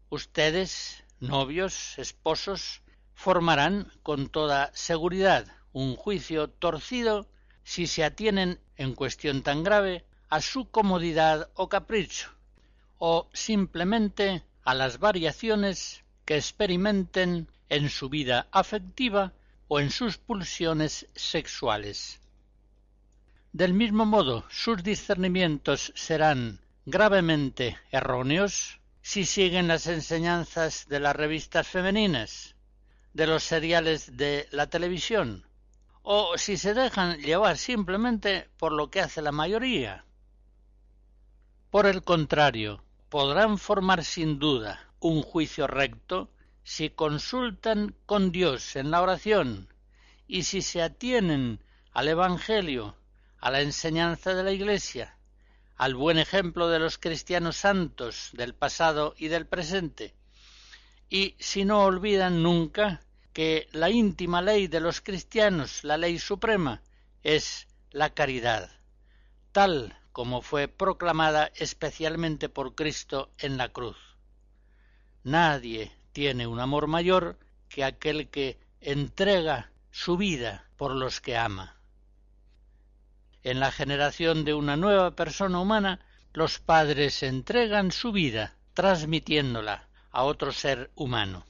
Ustedes, 0.09 1.05
novios, 1.21 1.97
esposos, 1.97 2.81
formarán 3.13 3.93
con 4.03 4.27
toda 4.27 4.71
seguridad 4.73 5.47
un 5.71 5.95
juicio 5.95 6.49
torcido 6.49 7.29
si 7.63 7.87
se 7.87 8.03
atienen 8.03 8.59
en 8.75 8.93
cuestión 8.93 9.41
tan 9.41 9.63
grave 9.63 10.03
a 10.27 10.41
su 10.41 10.69
comodidad 10.69 11.49
o 11.53 11.69
capricho, 11.69 12.29
o 12.97 13.29
simplemente 13.31 14.43
a 14.65 14.73
las 14.73 14.99
variaciones 14.99 16.03
que 16.25 16.35
experimenten 16.35 17.49
en 17.69 17.89
su 17.89 18.09
vida 18.09 18.49
afectiva 18.51 19.31
o 19.69 19.79
en 19.79 19.91
sus 19.91 20.17
pulsiones 20.17 21.07
sexuales. 21.15 22.19
Del 23.55 23.73
mismo 23.73 24.05
modo, 24.05 24.43
sus 24.49 24.83
discernimientos 24.83 25.93
serán 25.95 26.59
gravemente 26.85 27.77
erróneos 27.89 28.81
si 29.01 29.23
siguen 29.23 29.69
las 29.69 29.87
enseñanzas 29.87 30.89
de 30.89 30.99
las 30.99 31.15
revistas 31.15 31.65
femeninas, 31.65 32.57
de 33.13 33.27
los 33.27 33.43
seriales 33.43 34.17
de 34.17 34.49
la 34.51 34.67
televisión, 34.67 35.45
o 36.01 36.37
si 36.37 36.57
se 36.57 36.73
dejan 36.73 37.17
llevar 37.19 37.57
simplemente 37.57 38.49
por 38.57 38.73
lo 38.73 38.89
que 38.91 38.99
hace 38.99 39.21
la 39.21 39.31
mayoría. 39.31 40.03
Por 41.69 41.85
el 41.85 42.03
contrario, 42.03 42.83
podrán 43.07 43.57
formar 43.57 44.03
sin 44.03 44.37
duda 44.37 44.89
un 44.99 45.21
juicio 45.21 45.65
recto 45.65 46.29
si 46.65 46.89
consultan 46.89 47.95
con 48.05 48.33
Dios 48.33 48.75
en 48.75 48.91
la 48.91 49.01
oración 49.01 49.69
y 50.27 50.43
si 50.43 50.61
se 50.61 50.81
atienen 50.81 51.63
al 51.93 52.09
Evangelio, 52.09 52.97
a 53.39 53.51
la 53.51 53.61
enseñanza 53.61 54.33
de 54.33 54.43
la 54.43 54.51
Iglesia, 54.51 55.17
al 55.75 55.95
buen 55.95 56.17
ejemplo 56.17 56.69
de 56.69 56.79
los 56.79 56.97
cristianos 56.97 57.57
santos 57.57 58.29
del 58.33 58.53
pasado 58.55 59.13
y 59.17 59.27
del 59.27 59.45
presente, 59.45 60.15
y 61.09 61.35
si 61.39 61.65
no 61.65 61.83
olvidan 61.83 62.41
nunca 62.41 63.01
que 63.33 63.67
la 63.73 63.89
íntima 63.89 64.41
ley 64.41 64.67
de 64.67 64.79
los 64.79 65.01
cristianos, 65.01 65.83
la 65.83 65.97
ley 65.97 66.19
suprema, 66.19 66.81
es 67.23 67.67
la 67.91 68.11
caridad, 68.11 68.69
tal 69.51 69.97
como 70.11 70.41
fue 70.41 70.67
proclamada 70.67 71.51
especialmente 71.55 72.47
por 72.47 72.75
Cristo 72.75 73.29
en 73.37 73.57
la 73.57 73.69
cruz. 73.69 73.97
Nadie 75.23 75.91
tiene 76.13 76.47
un 76.47 76.61
amor 76.61 76.87
mayor 76.87 77.37
que 77.67 77.83
aquel 77.83 78.29
que 78.29 78.57
entrega 78.79 79.71
su 79.91 80.15
vida 80.15 80.69
por 80.77 80.95
los 80.95 81.19
que 81.19 81.35
ama. 81.35 81.75
En 83.45 83.59
la 83.59 83.71
generación 83.71 84.43
de 84.43 84.55
una 84.55 84.75
nueva 84.75 85.11
persona 85.11 85.59
humana, 85.59 85.99
los 86.33 86.57
padres 86.57 87.21
entregan 87.21 87.91
su 87.91 88.11
vida, 88.11 88.55
transmitiéndola 88.73 89.87
a 90.09 90.23
otro 90.23 90.51
ser 90.51 90.89
humano. 90.95 91.45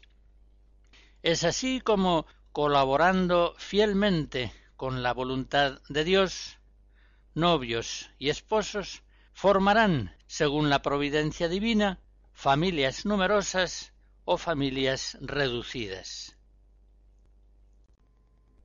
Es 1.23 1.45
así 1.45 1.79
como, 1.79 2.25
colaborando 2.51 3.55
fielmente 3.57 4.51
con 4.75 5.03
la 5.03 5.13
voluntad 5.13 5.79
de 5.87 6.03
Dios, 6.03 6.57
novios 7.33 8.09
y 8.19 8.27
esposos 8.27 9.01
formarán, 9.31 10.13
según 10.27 10.69
la 10.69 10.81
providencia 10.81 11.47
divina, 11.47 12.01
familias 12.33 13.05
numerosas 13.05 13.93
o 14.25 14.37
familias 14.37 15.17
reducidas. 15.21 16.34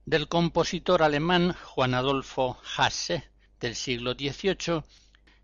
Del 0.07 0.29
compositor 0.29 1.03
alemán 1.03 1.55
Juan 1.63 1.95
Adolfo 1.95 2.59
Hasse 2.77 3.31
del 3.61 3.77
siglo 3.77 4.15
XVIII 4.15 4.83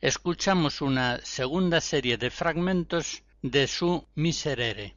escuchamos 0.00 0.80
una 0.80 1.20
segunda 1.24 1.80
serie 1.80 2.16
de 2.16 2.30
fragmentos 2.30 3.22
de 3.42 3.68
su 3.68 4.08
Miserere. 4.14 4.95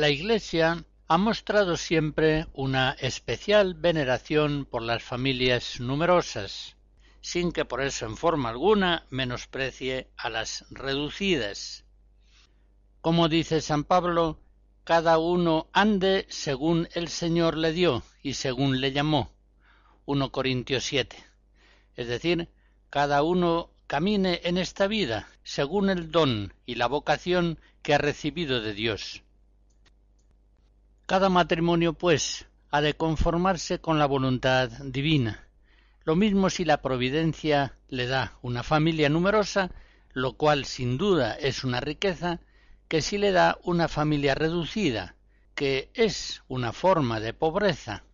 La 0.00 0.08
Iglesia 0.08 0.82
ha 1.08 1.18
mostrado 1.18 1.76
siempre 1.76 2.46
una 2.54 2.92
especial 3.00 3.74
veneración 3.74 4.64
por 4.64 4.80
las 4.80 5.02
familias 5.02 5.78
numerosas, 5.78 6.74
sin 7.20 7.52
que 7.52 7.66
por 7.66 7.82
eso 7.82 8.06
en 8.06 8.16
forma 8.16 8.48
alguna 8.48 9.04
menosprecie 9.10 10.08
a 10.16 10.30
las 10.30 10.64
reducidas. 10.70 11.84
Como 13.02 13.28
dice 13.28 13.60
San 13.60 13.84
Pablo, 13.84 14.40
cada 14.84 15.18
uno 15.18 15.68
ande 15.74 16.24
según 16.30 16.88
el 16.94 17.08
Señor 17.08 17.58
le 17.58 17.74
dio 17.74 18.02
y 18.22 18.32
según 18.32 18.80
le 18.80 18.92
llamó. 18.92 19.34
1 20.06 20.32
Corintios 20.32 20.84
7. 20.84 21.14
Es 21.96 22.08
decir, 22.08 22.48
cada 22.88 23.22
uno 23.22 23.68
camine 23.86 24.40
en 24.44 24.56
esta 24.56 24.86
vida 24.86 25.28
según 25.42 25.90
el 25.90 26.10
don 26.10 26.54
y 26.64 26.76
la 26.76 26.86
vocación 26.86 27.60
que 27.82 27.92
ha 27.92 27.98
recibido 27.98 28.62
de 28.62 28.72
Dios. 28.72 29.22
Cada 31.10 31.28
matrimonio, 31.28 31.94
pues, 31.94 32.46
ha 32.70 32.80
de 32.80 32.94
conformarse 32.94 33.80
con 33.80 33.98
la 33.98 34.06
voluntad 34.06 34.70
divina. 34.84 35.48
Lo 36.04 36.14
mismo 36.14 36.50
si 36.50 36.64
la 36.64 36.82
providencia 36.82 37.74
le 37.88 38.06
da 38.06 38.38
una 38.42 38.62
familia 38.62 39.08
numerosa, 39.08 39.72
lo 40.12 40.34
cual 40.34 40.66
sin 40.66 40.98
duda 40.98 41.34
es 41.34 41.64
una 41.64 41.80
riqueza, 41.80 42.38
que 42.86 43.02
si 43.02 43.18
le 43.18 43.32
da 43.32 43.58
una 43.64 43.88
familia 43.88 44.36
reducida, 44.36 45.16
que 45.56 45.90
es 45.94 46.44
una 46.46 46.72
forma 46.72 47.18
de 47.18 47.34
pobreza. 47.34 48.04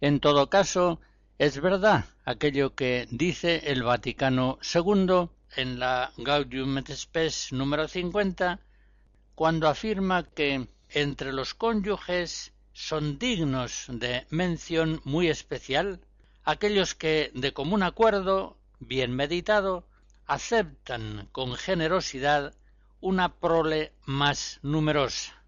En 0.00 0.20
todo 0.20 0.48
caso, 0.48 1.02
es 1.36 1.60
verdad 1.60 2.06
aquello 2.24 2.74
que 2.74 3.06
dice 3.10 3.70
el 3.70 3.82
Vaticano 3.82 4.58
II 4.62 5.28
en 5.56 5.78
la 5.78 6.12
Gaudium 6.16 6.78
et 6.78 6.90
Spes 6.92 7.52
número 7.52 7.86
50, 7.88 8.58
cuando 9.40 9.68
afirma 9.68 10.24
que 10.24 10.68
entre 10.90 11.32
los 11.32 11.54
cónyuges 11.54 12.52
son 12.74 13.18
dignos 13.18 13.86
de 13.88 14.26
mención 14.28 15.00
muy 15.04 15.28
especial 15.28 16.02
aquellos 16.44 16.94
que, 16.94 17.30
de 17.32 17.54
común 17.54 17.82
acuerdo, 17.82 18.58
bien 18.80 19.16
meditado, 19.16 19.86
aceptan 20.26 21.26
con 21.32 21.54
generosidad 21.54 22.52
una 23.00 23.32
prole 23.36 23.94
más 24.04 24.58
numerosa. 24.60 25.42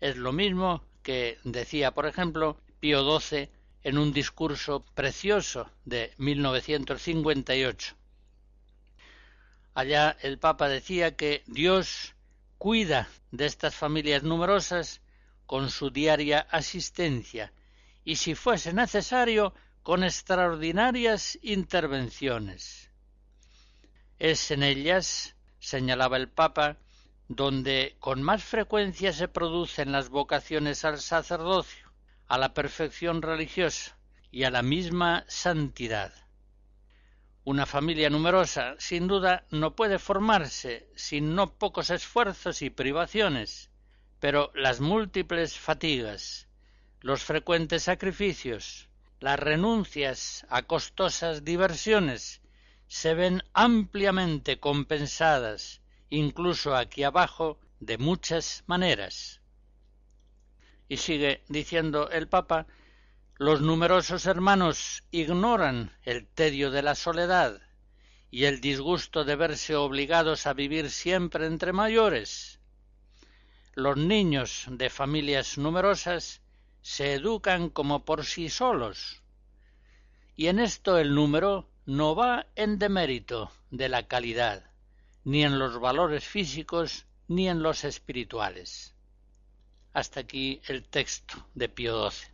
Es 0.00 0.16
lo 0.16 0.30
mismo 0.30 0.84
que 1.02 1.38
decía, 1.42 1.90
por 1.90 2.06
ejemplo, 2.06 2.60
Pío 2.78 3.18
XII 3.18 3.50
en 3.82 3.98
un 3.98 4.12
discurso 4.12 4.84
precioso 4.94 5.72
de 5.84 6.14
1958. 6.18 7.96
Allá 9.74 10.16
el 10.22 10.38
Papa 10.38 10.68
decía 10.68 11.16
que 11.16 11.42
Dios 11.48 12.14
cuida 12.58 13.08
de 13.30 13.46
estas 13.46 13.74
familias 13.74 14.22
numerosas 14.22 15.00
con 15.46 15.70
su 15.70 15.90
diaria 15.90 16.40
asistencia 16.50 17.52
y, 18.04 18.16
si 18.16 18.34
fuese 18.34 18.72
necesario, 18.72 19.54
con 19.82 20.02
extraordinarias 20.02 21.38
intervenciones. 21.42 22.90
Es 24.18 24.50
en 24.50 24.62
ellas, 24.62 25.36
señalaba 25.58 26.16
el 26.16 26.28
Papa, 26.28 26.78
donde 27.28 27.96
con 28.00 28.22
más 28.22 28.42
frecuencia 28.42 29.12
se 29.12 29.28
producen 29.28 29.92
las 29.92 30.08
vocaciones 30.08 30.84
al 30.84 31.00
sacerdocio, 31.00 31.92
a 32.28 32.38
la 32.38 32.54
perfección 32.54 33.22
religiosa 33.22 33.96
y 34.30 34.44
a 34.44 34.50
la 34.50 34.62
misma 34.62 35.24
santidad. 35.28 36.23
Una 37.46 37.66
familia 37.66 38.08
numerosa, 38.08 38.74
sin 38.78 39.06
duda, 39.06 39.44
no 39.50 39.76
puede 39.76 39.98
formarse 39.98 40.88
sin 40.96 41.34
no 41.34 41.52
pocos 41.58 41.90
esfuerzos 41.90 42.62
y 42.62 42.70
privaciones, 42.70 43.70
pero 44.18 44.50
las 44.54 44.80
múltiples 44.80 45.58
fatigas, 45.58 46.48
los 47.00 47.22
frecuentes 47.22 47.82
sacrificios, 47.82 48.88
las 49.20 49.38
renuncias 49.38 50.46
a 50.48 50.62
costosas 50.62 51.44
diversiones 51.44 52.40
se 52.86 53.12
ven 53.12 53.42
ampliamente 53.52 54.58
compensadas, 54.58 55.82
incluso 56.08 56.74
aquí 56.74 57.02
abajo, 57.02 57.60
de 57.78 57.98
muchas 57.98 58.64
maneras. 58.66 59.42
Y 60.88 60.96
sigue 60.96 61.42
diciendo 61.48 62.08
el 62.08 62.26
Papa 62.26 62.66
los 63.36 63.60
numerosos 63.60 64.26
hermanos 64.26 65.02
ignoran 65.10 65.90
el 66.04 66.24
tedio 66.26 66.70
de 66.70 66.82
la 66.82 66.94
soledad 66.94 67.60
y 68.30 68.44
el 68.44 68.60
disgusto 68.60 69.24
de 69.24 69.34
verse 69.34 69.74
obligados 69.74 70.46
a 70.46 70.52
vivir 70.52 70.88
siempre 70.88 71.46
entre 71.46 71.72
mayores. 71.72 72.60
Los 73.74 73.96
niños 73.96 74.66
de 74.68 74.88
familias 74.88 75.58
numerosas 75.58 76.42
se 76.80 77.14
educan 77.14 77.70
como 77.70 78.04
por 78.04 78.24
sí 78.24 78.48
solos, 78.48 79.20
y 80.36 80.46
en 80.46 80.60
esto 80.60 80.98
el 80.98 81.12
número 81.12 81.68
no 81.86 82.14
va 82.14 82.46
en 82.54 82.78
demérito 82.78 83.50
de 83.70 83.88
la 83.88 84.06
calidad, 84.06 84.70
ni 85.24 85.42
en 85.42 85.58
los 85.58 85.80
valores 85.80 86.24
físicos 86.24 87.06
ni 87.26 87.48
en 87.48 87.64
los 87.64 87.82
espirituales. 87.82 88.94
Hasta 89.92 90.20
aquí 90.20 90.60
el 90.68 90.84
texto 90.84 91.48
de 91.54 91.68
Pío 91.68 92.10
XII. 92.10 92.33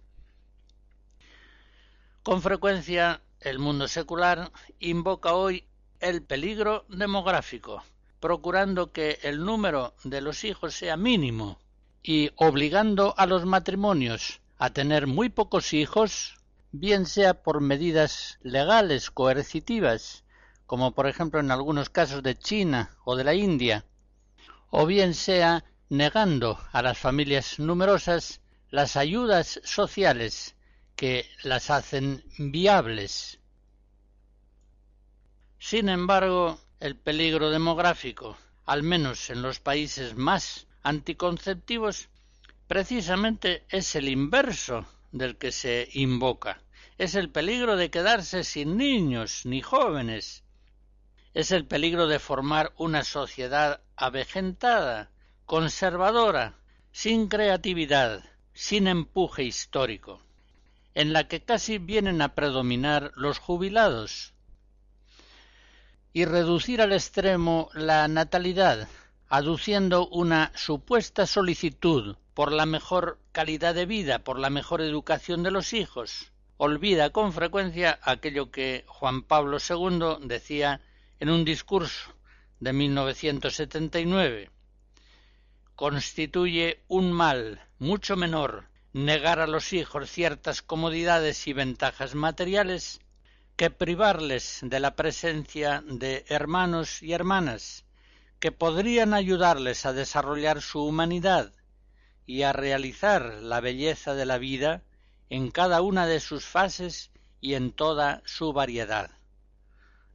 Con 2.22 2.42
frecuencia 2.42 3.22
el 3.40 3.58
mundo 3.58 3.88
secular 3.88 4.52
invoca 4.78 5.32
hoy 5.32 5.64
el 6.00 6.22
peligro 6.22 6.84
demográfico, 6.90 7.82
procurando 8.20 8.92
que 8.92 9.18
el 9.22 9.42
número 9.42 9.94
de 10.04 10.20
los 10.20 10.44
hijos 10.44 10.74
sea 10.74 10.98
mínimo 10.98 11.58
y 12.02 12.30
obligando 12.36 13.14
a 13.16 13.24
los 13.24 13.46
matrimonios 13.46 14.42
a 14.58 14.68
tener 14.68 15.06
muy 15.06 15.30
pocos 15.30 15.72
hijos, 15.72 16.36
bien 16.72 17.06
sea 17.06 17.42
por 17.42 17.62
medidas 17.62 18.38
legales 18.42 19.10
coercitivas, 19.10 20.22
como 20.66 20.92
por 20.92 21.06
ejemplo 21.08 21.40
en 21.40 21.50
algunos 21.50 21.88
casos 21.88 22.22
de 22.22 22.38
China 22.38 22.90
o 23.04 23.16
de 23.16 23.24
la 23.24 23.32
India, 23.32 23.86
o 24.68 24.84
bien 24.84 25.14
sea 25.14 25.64
negando 25.88 26.58
a 26.70 26.82
las 26.82 26.98
familias 26.98 27.58
numerosas 27.58 28.42
las 28.68 28.98
ayudas 28.98 29.58
sociales 29.64 30.54
que 31.00 31.30
las 31.44 31.70
hacen 31.70 32.22
viables. 32.36 33.38
Sin 35.58 35.88
embargo, 35.88 36.60
el 36.78 36.94
peligro 36.94 37.48
demográfico, 37.48 38.36
al 38.66 38.82
menos 38.82 39.30
en 39.30 39.40
los 39.40 39.60
países 39.60 40.14
más 40.14 40.66
anticonceptivos, 40.82 42.10
precisamente 42.66 43.64
es 43.70 43.96
el 43.96 44.10
inverso 44.10 44.84
del 45.10 45.38
que 45.38 45.52
se 45.52 45.88
invoca. 45.94 46.60
Es 46.98 47.14
el 47.14 47.30
peligro 47.30 47.76
de 47.76 47.90
quedarse 47.90 48.44
sin 48.44 48.76
niños 48.76 49.46
ni 49.46 49.62
jóvenes. 49.62 50.44
Es 51.32 51.50
el 51.50 51.64
peligro 51.64 52.08
de 52.08 52.18
formar 52.18 52.74
una 52.76 53.04
sociedad 53.04 53.80
avejentada, 53.96 55.10
conservadora, 55.46 56.58
sin 56.92 57.28
creatividad, 57.28 58.22
sin 58.52 58.86
empuje 58.86 59.44
histórico 59.44 60.22
en 60.94 61.12
la 61.12 61.28
que 61.28 61.42
casi 61.42 61.78
vienen 61.78 62.22
a 62.22 62.34
predominar 62.34 63.12
los 63.14 63.38
jubilados, 63.38 64.34
y 66.12 66.24
reducir 66.24 66.82
al 66.82 66.92
extremo 66.92 67.70
la 67.72 68.08
natalidad, 68.08 68.88
aduciendo 69.28 70.08
una 70.08 70.50
supuesta 70.56 71.26
solicitud 71.26 72.16
por 72.34 72.52
la 72.52 72.66
mejor 72.66 73.18
calidad 73.32 73.74
de 73.74 73.86
vida, 73.86 74.18
por 74.20 74.38
la 74.38 74.50
mejor 74.50 74.80
educación 74.80 75.42
de 75.42 75.52
los 75.52 75.72
hijos, 75.72 76.32
olvida 76.56 77.10
con 77.10 77.32
frecuencia 77.32 78.00
aquello 78.02 78.50
que 78.50 78.84
Juan 78.88 79.22
Pablo 79.22 79.58
II 79.58 80.26
decía 80.26 80.80
en 81.20 81.30
un 81.30 81.44
discurso 81.44 82.12
de 82.58 82.72
1979. 82.72 84.50
Constituye 85.76 86.82
un 86.88 87.12
mal 87.12 87.60
mucho 87.78 88.16
menor 88.16 88.69
negar 88.92 89.38
a 89.38 89.46
los 89.46 89.72
hijos 89.72 90.10
ciertas 90.10 90.62
comodidades 90.62 91.46
y 91.46 91.52
ventajas 91.52 92.14
materiales 92.14 93.00
que 93.56 93.70
privarles 93.70 94.60
de 94.62 94.80
la 94.80 94.96
presencia 94.96 95.84
de 95.86 96.24
hermanos 96.28 97.02
y 97.02 97.12
hermanas 97.12 97.84
que 98.40 98.52
podrían 98.52 99.14
ayudarles 99.14 99.86
a 99.86 99.92
desarrollar 99.92 100.62
su 100.62 100.82
humanidad 100.84 101.52
y 102.26 102.42
a 102.42 102.52
realizar 102.52 103.34
la 103.42 103.60
belleza 103.60 104.14
de 104.14 104.24
la 104.24 104.38
vida 104.38 104.82
en 105.28 105.50
cada 105.50 105.82
una 105.82 106.06
de 106.06 106.20
sus 106.20 106.44
fases 106.46 107.10
y 107.40 107.54
en 107.54 107.72
toda 107.72 108.22
su 108.24 108.52
variedad. 108.52 109.10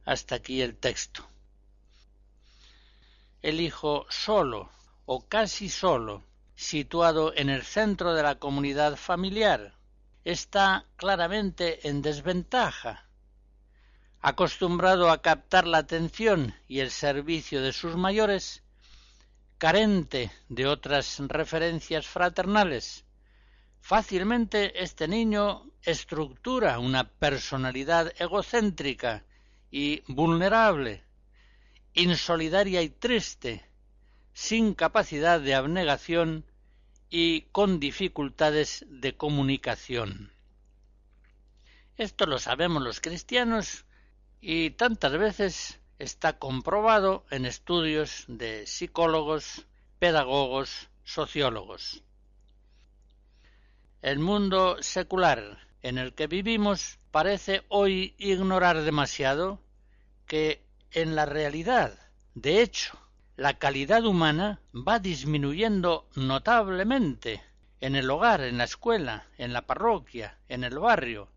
Hasta 0.04 0.34
aquí 0.34 0.60
el 0.60 0.76
texto. 0.76 1.26
El 3.42 3.60
hijo 3.60 4.06
solo 4.10 4.70
o 5.06 5.26
casi 5.26 5.68
solo 5.68 6.24
situado 6.56 7.32
en 7.36 7.50
el 7.50 7.62
centro 7.62 8.14
de 8.14 8.22
la 8.22 8.38
comunidad 8.38 8.96
familiar, 8.96 9.74
está 10.24 10.86
claramente 10.96 11.86
en 11.88 12.02
desventaja. 12.02 13.08
Acostumbrado 14.20 15.10
a 15.10 15.22
captar 15.22 15.66
la 15.66 15.78
atención 15.78 16.54
y 16.66 16.80
el 16.80 16.90
servicio 16.90 17.62
de 17.62 17.72
sus 17.72 17.94
mayores, 17.94 18.64
carente 19.58 20.32
de 20.48 20.66
otras 20.66 21.20
referencias 21.20 22.06
fraternales. 22.06 23.04
Fácilmente 23.80 24.82
este 24.82 25.06
niño 25.06 25.70
estructura 25.82 26.80
una 26.80 27.08
personalidad 27.08 28.12
egocéntrica 28.18 29.24
y 29.70 30.02
vulnerable, 30.08 31.04
insolidaria 31.94 32.82
y 32.82 32.88
triste, 32.88 33.64
sin 34.36 34.74
capacidad 34.74 35.40
de 35.40 35.54
abnegación 35.54 36.44
y 37.08 37.46
con 37.52 37.80
dificultades 37.80 38.84
de 38.86 39.16
comunicación. 39.16 40.30
Esto 41.96 42.26
lo 42.26 42.38
sabemos 42.38 42.82
los 42.82 43.00
cristianos 43.00 43.86
y 44.42 44.72
tantas 44.72 45.12
veces 45.12 45.80
está 45.98 46.38
comprobado 46.38 47.24
en 47.30 47.46
estudios 47.46 48.26
de 48.28 48.66
psicólogos, 48.66 49.64
pedagogos, 49.98 50.90
sociólogos. 51.02 52.02
El 54.02 54.18
mundo 54.18 54.82
secular 54.82 55.66
en 55.80 55.96
el 55.96 56.12
que 56.12 56.26
vivimos 56.26 56.98
parece 57.10 57.64
hoy 57.68 58.14
ignorar 58.18 58.82
demasiado 58.82 59.62
que 60.26 60.62
en 60.90 61.16
la 61.16 61.24
realidad, 61.24 61.98
de 62.34 62.60
hecho, 62.60 63.00
la 63.36 63.58
calidad 63.58 64.04
humana 64.04 64.60
va 64.74 64.98
disminuyendo 64.98 66.08
notablemente 66.14 67.42
en 67.80 67.94
el 67.94 68.10
hogar, 68.10 68.40
en 68.40 68.56
la 68.56 68.64
escuela, 68.64 69.26
en 69.36 69.52
la 69.52 69.66
parroquia, 69.66 70.38
en 70.48 70.64
el 70.64 70.78
barrio, 70.78 71.28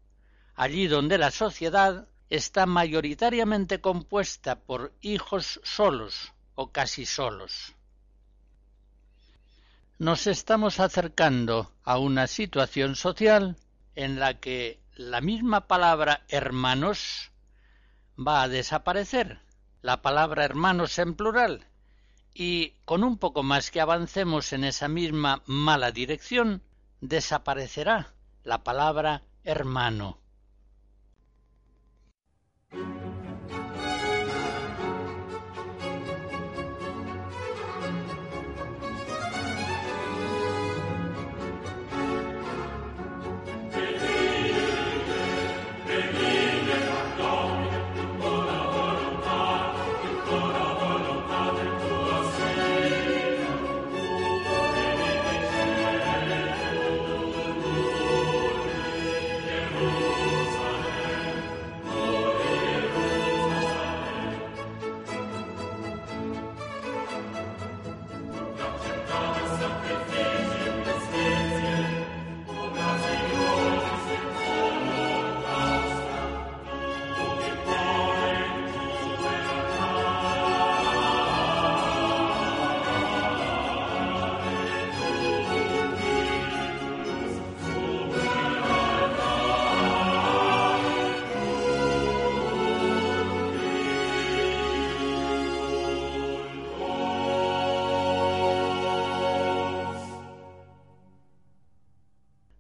allí 0.55 0.87
donde 0.87 1.17
la 1.17 1.29
sociedad 1.29 2.07
está 2.29 2.65
mayoritariamente 2.65 3.81
compuesta 3.81 4.59
por 4.59 4.93
hijos 5.01 5.59
solos 5.63 6.33
o 6.55 6.71
casi 6.71 7.05
solos. 7.05 7.75
Nos 9.97 10.27
estamos 10.27 10.79
acercando 10.79 11.73
a 11.83 11.97
una 11.97 12.27
situación 12.27 12.95
social 12.95 13.57
en 13.95 14.19
la 14.19 14.39
que 14.39 14.79
la 14.95 15.19
misma 15.19 15.67
palabra 15.67 16.23
hermanos 16.29 17.31
va 18.17 18.43
a 18.43 18.47
desaparecer, 18.47 19.41
la 19.81 20.01
palabra 20.01 20.45
hermanos 20.45 20.97
en 20.99 21.15
plural, 21.15 21.68
y 22.39 22.75
con 22.85 23.03
un 23.03 23.17
poco 23.17 23.43
más 23.43 23.69
que 23.69 23.81
avancemos 23.81 24.53
en 24.53 24.63
esa 24.63 24.87
misma 24.87 25.43
mala 25.45 25.91
dirección, 25.91 26.63
desaparecerá 27.01 28.13
la 28.45 28.63
palabra 28.63 29.23
hermano. 29.43 30.19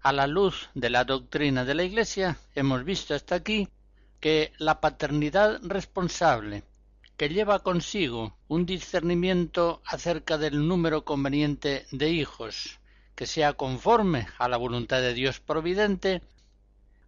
A 0.09 0.11
la 0.11 0.25
luz 0.25 0.71
de 0.73 0.89
la 0.89 1.03
doctrina 1.03 1.65
de 1.65 1.75
la 1.75 1.83
Iglesia 1.83 2.35
hemos 2.55 2.83
visto 2.83 3.13
hasta 3.13 3.35
aquí 3.35 3.67
que 4.19 4.51
la 4.57 4.81
paternidad 4.81 5.59
responsable, 5.61 6.63
que 7.15 7.29
lleva 7.29 7.59
consigo 7.61 8.35
un 8.47 8.65
discernimiento 8.65 9.83
acerca 9.85 10.39
del 10.39 10.67
número 10.67 11.05
conveniente 11.05 11.85
de 11.91 12.09
hijos, 12.09 12.79
que 13.13 13.27
sea 13.27 13.53
conforme 13.53 14.25
a 14.39 14.49
la 14.49 14.57
voluntad 14.57 14.99
de 14.99 15.13
Dios 15.13 15.39
providente, 15.39 16.23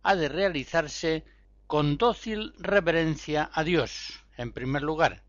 ha 0.03 0.15
de 0.15 0.29
realizarse 0.29 1.23
con 1.65 1.97
dócil 1.97 2.53
reverencia 2.59 3.49
a 3.51 3.63
Dios, 3.63 4.19
en 4.37 4.51
primer 4.51 4.83
lugar, 4.83 5.23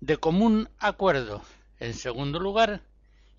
de 0.00 0.16
común 0.18 0.68
acuerdo, 0.78 1.42
en 1.80 1.94
segundo 1.94 2.38
lugar, 2.38 2.82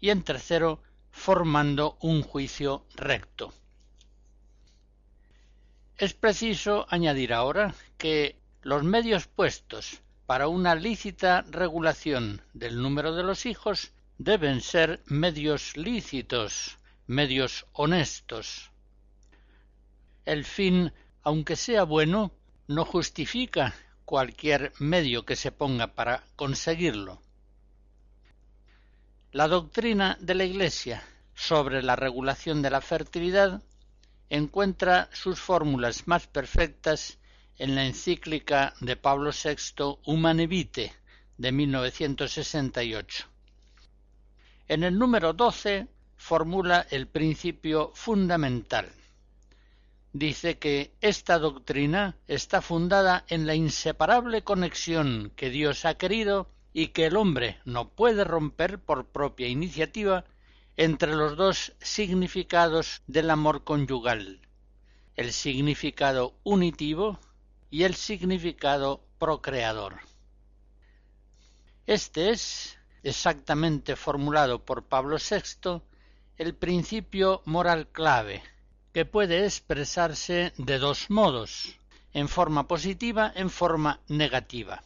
y 0.02 0.10
en 0.10 0.24
tercero, 0.24 0.82
formando 1.20 1.98
un 2.00 2.24
juicio 2.24 2.86
recto. 2.96 3.54
Es 5.98 6.14
preciso 6.14 6.86
añadir 6.90 7.34
ahora 7.34 7.76
que 7.98 8.40
los 8.62 8.86
medios 8.86 9.28
puestos 9.28 10.02
para 10.26 10.48
una 10.48 10.76
lícita 10.76 11.42
regulación 11.50 12.42
del 12.54 12.82
número 12.82 13.14
de 13.16 13.24
los 13.24 13.46
hijos 13.46 13.92
deben 14.18 14.62
ser 14.62 15.02
medios 15.08 15.76
lícitos, 15.76 16.78
medios 17.06 17.66
honestos. 17.74 18.72
El 20.24 20.46
fin, 20.46 20.94
aunque 21.22 21.58
sea 21.58 21.84
bueno, 21.84 22.32
no 22.68 22.86
justifica 22.86 23.76
cualquier 24.06 24.72
medio 24.80 25.26
que 25.26 25.36
se 25.36 25.52
ponga 25.52 25.88
para 25.88 26.24
conseguirlo. 26.38 27.22
La 29.32 29.48
doctrina 29.48 30.18
de 30.20 30.34
la 30.34 30.44
Iglesia 30.44 31.04
sobre 31.36 31.84
la 31.84 31.96
regulación 31.96 32.64
de 32.64 32.72
la 32.72 32.82
fertilidad 32.82 33.62
encuentra 34.28 35.08
sus 35.14 35.40
fórmulas 35.40 36.08
más 36.08 36.26
perfectas 36.26 37.20
en 37.60 37.76
la 37.76 37.86
encíclica 37.86 38.74
de 38.82 38.96
Pablo 38.96 39.30
VI 39.30 40.00
Humane 40.08 40.48
Vitae 40.48 40.92
de 41.38 41.52
1968. 41.52 43.28
En 44.68 44.84
el 44.84 44.98
número 44.98 45.34
12 45.34 45.88
formula 46.18 46.88
el 46.90 47.06
principio 47.08 47.92
fundamental. 47.94 48.90
Dice 50.12 50.58
que 50.58 50.96
esta 51.02 51.38
doctrina 51.38 52.18
está 52.28 52.64
fundada 52.64 53.26
en 53.28 53.46
la 53.46 53.54
inseparable 53.54 54.44
conexión 54.44 55.32
que 55.36 55.52
Dios 55.52 55.86
ha 55.86 55.94
querido 56.00 56.50
y 56.74 56.88
que 56.88 57.06
el 57.08 57.18
hombre 57.18 57.60
no 57.66 57.90
puede 57.90 58.24
romper 58.24 58.80
por 58.80 59.06
propia 59.06 59.48
iniciativa 59.48 60.26
entre 60.78 61.14
los 61.14 61.36
dos 61.36 61.74
significados 61.82 63.02
del 63.08 63.30
amor 63.30 63.64
conyugal, 63.64 64.40
el 65.16 65.34
significado 65.34 66.36
unitivo 66.44 67.20
y 67.70 67.84
el 67.84 67.96
significado 67.96 69.04
procreador. 69.18 70.00
Este 71.86 72.30
es, 72.30 72.78
exactamente 73.04 73.96
formulado 73.96 74.64
por 74.64 74.86
Pablo 74.86 75.18
VI, 75.18 75.82
el 76.38 76.56
principio 76.56 77.42
moral 77.46 77.88
clave, 77.88 78.42
que 78.94 79.06
puede 79.06 79.46
expresarse 79.46 80.54
de 80.58 80.80
dos 80.80 81.10
modos, 81.10 81.78
en 82.14 82.28
forma 82.28 82.68
positiva, 82.68 83.32
en 83.36 83.50
forma 83.50 84.00
negativa. 84.08 84.84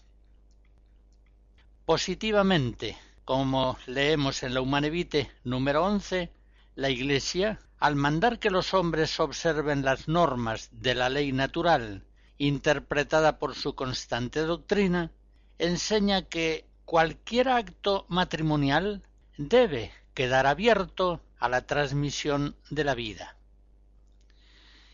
Positivamente, 1.86 2.98
como 3.26 3.78
leemos 3.88 4.44
en 4.44 4.54
la 4.54 4.62
Humanevite 4.62 5.30
número 5.44 5.84
11, 5.84 6.32
la 6.76 6.90
Iglesia, 6.90 7.60
al 7.78 7.98
mandar 7.98 8.40
que 8.40 8.50
los 8.50 8.74
hombres 8.74 9.20
observen 9.20 9.84
las 9.84 10.08
normas 10.08 10.70
de 10.72 10.96
la 10.96 11.10
ley 11.10 11.34
natural, 11.34 12.06
interpretada 12.38 13.38
por 13.38 13.54
su 13.54 13.76
constante 13.76 14.40
doctrina, 14.44 15.12
enseña 15.60 16.22
que 16.22 16.66
cualquier 16.86 17.50
acto 17.50 18.06
matrimonial 18.08 19.04
debe 19.38 19.92
quedar 20.14 20.48
abierto 20.48 21.22
a 21.38 21.50
la 21.50 21.68
transmisión 21.68 22.56
de 22.70 22.86
la 22.86 22.96
vida. 22.96 23.36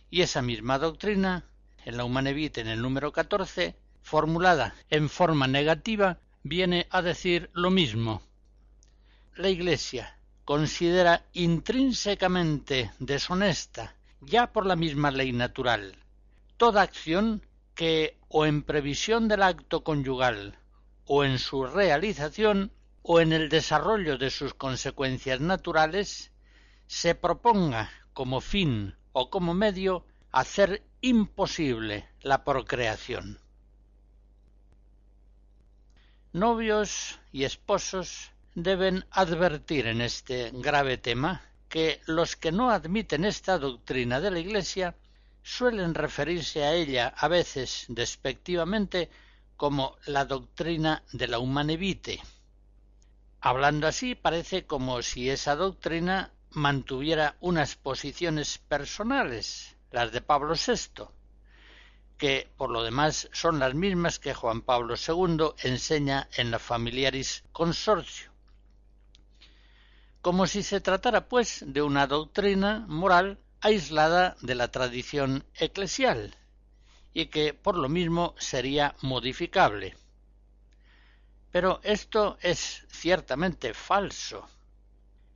Y 0.10 0.22
esa 0.22 0.42
misma 0.42 0.80
doctrina, 0.80 1.46
en 1.86 1.98
la 1.98 2.04
Humanevite 2.04 2.62
en 2.62 2.68
el 2.68 2.82
número 2.82 3.12
14, 3.12 3.76
formulada 4.02 4.74
en 4.90 5.08
forma 5.08 5.48
negativa, 5.48 6.18
viene 6.44 6.88
a 6.90 7.02
decir 7.02 7.50
lo 7.54 7.70
mismo. 7.72 8.22
la 9.36 9.50
Iglesia 9.50 10.18
considera 10.44 11.26
intrínsecamente 11.34 12.92
deshonesta, 13.00 13.96
ya 14.20 14.52
por 14.52 14.66
la 14.66 14.76
misma 14.76 15.12
ley 15.12 15.32
natural, 15.32 15.96
toda 16.58 16.82
acción 16.82 17.46
que 17.74 18.18
o 18.28 18.46
en 18.46 18.64
previsión 18.64 19.28
del 19.28 19.44
acto 19.44 19.84
conyugal 19.84 20.58
o 21.06 21.24
en 21.24 21.40
su 21.40 21.66
realización 21.66 22.72
o 23.02 23.22
en 23.22 23.32
el 23.32 23.48
desarrollo 23.50 24.18
de 24.18 24.30
sus 24.30 24.54
consecuencias 24.54 25.40
naturales 25.40 26.32
se 26.88 27.16
proponga 27.16 27.90
como 28.14 28.42
fin 28.42 28.96
o 29.14 29.30
como 29.30 29.54
medio 29.54 30.06
hacer 30.32 30.84
imposible 31.02 32.10
la 32.22 32.44
procreación. 32.44 33.40
Novios 36.34 37.20
y 37.32 37.44
esposos 37.44 38.32
deben 38.54 39.04
advertir 39.10 39.88
en 39.88 40.00
este 40.00 40.52
grave 40.54 41.00
tema 41.00 41.42
que 41.70 42.02
los 42.06 42.36
que 42.36 42.52
no 42.52 42.70
admiten 42.70 43.26
esta 43.26 43.58
doctrina 43.58 44.22
de 44.22 44.30
la 44.30 44.38
Iglesia 44.38 44.96
suelen 45.42 45.96
referirse 45.96 46.64
a 46.64 46.74
ella 46.76 47.12
a 47.18 47.28
veces 47.28 47.86
despectivamente 47.88 49.10
como 49.58 49.98
la 50.06 50.26
doctrina 50.26 51.04
de 51.14 51.28
la 51.28 51.40
humanevite. 51.40 52.22
Hablando 53.42 53.88
así 53.88 54.14
parece 54.14 54.68
como 54.68 55.02
si 55.02 55.32
esa 55.32 55.56
doctrina 55.56 56.32
mantuviera 56.52 57.38
unas 57.40 57.76
posiciones 57.76 58.60
personales, 58.60 59.76
las 59.90 60.12
de 60.12 60.22
Pablo 60.22 60.54
VI, 60.54 61.06
que 62.20 62.52
por 62.58 62.70
lo 62.70 62.84
demás 62.84 63.30
son 63.32 63.60
las 63.60 63.74
mismas 63.74 64.20
que 64.20 64.34
Juan 64.34 64.62
Pablo 64.62 64.96
II 64.96 65.54
enseña 65.64 66.28
en 66.36 66.52
la 66.52 66.60
Familiaris 66.60 67.46
Consortio, 67.54 68.30
como 70.22 70.46
si 70.46 70.62
se 70.62 70.82
tratara 70.82 71.30
pues 71.30 71.64
de 71.66 71.82
una 71.82 72.08
doctrina 72.08 72.86
moral 72.90 73.40
aislada 73.62 74.36
de 74.42 74.54
la 74.54 74.68
tradición 74.68 75.46
eclesial 75.56 76.36
y 77.14 77.28
que 77.28 77.54
por 77.54 77.78
lo 77.78 77.88
mismo 77.88 78.36
sería 78.38 78.96
modificable. 79.02 79.96
Pero 81.52 81.80
esto 81.84 82.38
es 82.42 82.86
ciertamente 82.90 83.74
falso. 83.74 84.46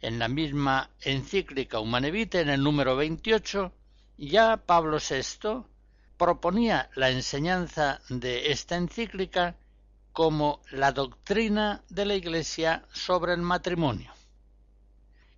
En 0.01 0.19
la 0.19 0.27
misma 0.27 0.89
encíclica 0.99 1.79
Humanevite, 1.79 2.41
en 2.41 2.49
el 2.49 2.61
número 2.61 2.97
28, 2.97 3.71
ya 4.17 4.57
Pablo 4.57 4.97
VI 4.97 5.63
proponía 6.17 6.89
la 6.95 7.09
enseñanza 7.09 8.01
de 8.09 8.51
esta 8.51 8.75
encíclica 8.75 9.55
como 10.11 10.61
la 10.71 10.91
doctrina 10.91 11.83
de 11.89 12.05
la 12.05 12.15
Iglesia 12.15 12.85
sobre 12.91 13.33
el 13.33 13.41
matrimonio. 13.41 14.13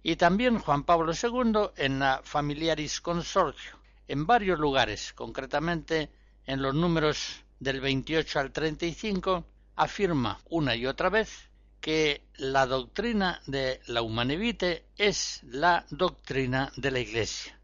Y 0.03 0.17
también 0.17 0.59
Juan 0.59 0.83
Pablo 0.83 1.13
II 1.13 1.71
en 1.77 1.99
la 1.99 2.21
Familiaris 2.23 3.01
Consortio, 3.01 3.79
en 4.07 4.27
varios 4.27 4.59
lugares, 4.59 5.13
concretamente 5.13 6.11
en 6.45 6.61
los 6.61 6.75
números 6.75 7.43
del 7.59 7.81
28 7.81 8.39
al 8.39 8.51
35, 8.51 9.45
afirma 9.77 10.39
una 10.49 10.75
y 10.75 10.85
otra 10.85 11.09
vez 11.09 11.49
que 11.81 12.23
la 12.37 12.65
doctrina 12.65 13.41
de 13.47 13.79
la 13.87 14.01
humanevite 14.01 14.85
es 14.97 15.41
la 15.43 15.85
doctrina 15.89 16.71
de 16.75 16.91
la 16.91 16.99
Iglesia. 16.99 17.59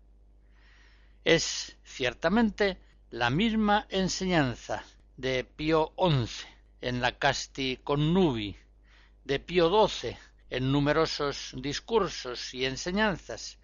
Es 1.24 1.78
ciertamente 1.84 2.80
la 3.12 3.30
misma 3.30 3.88
enseñanza 3.89 4.86
de 5.17 5.43
Pío 5.43 5.91
XI 5.97 6.47
en 6.80 7.02
la 7.02 7.19
Casti 7.19 7.78
Connubi, 7.84 8.56
de 9.26 9.38
Pío 9.38 9.67
XII 9.69 10.15
en 10.50 10.71
numerosos 10.71 11.54
discursos 11.58 12.54
y 12.54 12.63
enseñanzas, 12.63 13.58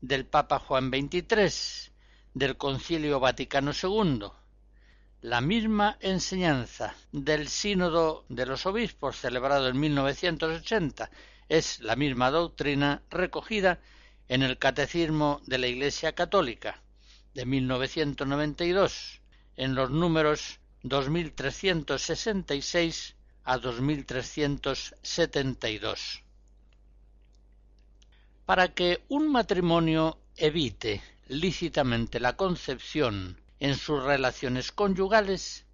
del 0.00 0.24
Papa 0.24 0.58
Juan 0.60 0.88
XXIII, 0.88 1.92
del 2.32 2.56
Concilio 2.56 3.20
Vaticano 3.20 3.72
II, 3.72 4.28
la 5.20 5.42
misma 5.42 5.98
enseñanza 6.00 6.94
del 7.12 7.48
Sínodo 7.48 8.24
de 8.30 8.46
los 8.46 8.64
Obispos 8.64 9.18
celebrado 9.18 9.68
en 9.68 9.78
1980 9.78 11.10
es 11.50 11.80
la 11.80 11.96
misma 11.96 12.30
doctrina 12.30 13.02
recogida 13.10 13.78
en 14.28 14.42
el 14.42 14.56
Catecismo 14.56 15.42
de 15.44 15.58
la 15.58 15.66
Iglesia 15.66 16.14
Católica 16.14 16.80
de 17.34 17.46
1992 17.46 19.20
en 19.56 19.74
los 19.74 19.90
números 19.90 20.60
2366 20.82 23.16
a 23.44 23.58
2372. 23.58 26.22
Para 28.46 28.74
que 28.74 29.04
un 29.08 29.30
matrimonio 29.30 30.18
evite 30.36 31.02
lícitamente 31.28 32.18
la 32.20 32.36
concepción 32.36 33.40
en 33.60 33.76
sus 33.76 34.02
relaciones 34.02 34.72
conyugales, 34.72 35.64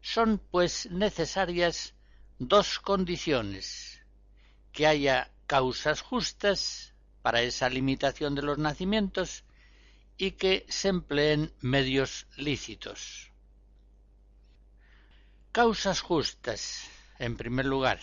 son 0.00 0.40
pues 0.50 0.90
necesarias 0.90 1.94
dos 2.38 2.78
condiciones 2.78 4.00
que 4.72 4.86
haya 4.86 5.30
causas 5.46 6.00
justas 6.00 6.94
para 7.22 7.42
esa 7.42 7.68
limitación 7.68 8.34
de 8.34 8.42
los 8.42 8.58
nacimientos 8.58 9.44
y 10.20 10.32
que 10.32 10.66
se 10.68 10.88
empleen 10.88 11.50
medios 11.62 12.26
lícitos. 12.36 13.30
Causas 15.50 16.02
justas, 16.02 16.90
en 17.18 17.38
primer 17.38 17.64
lugar, 17.64 18.00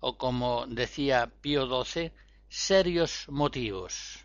o 0.00 0.18
como 0.18 0.66
decía 0.66 1.32
Pío 1.40 1.64
XII, 1.66 2.12
serios 2.50 3.24
motivos. 3.28 4.18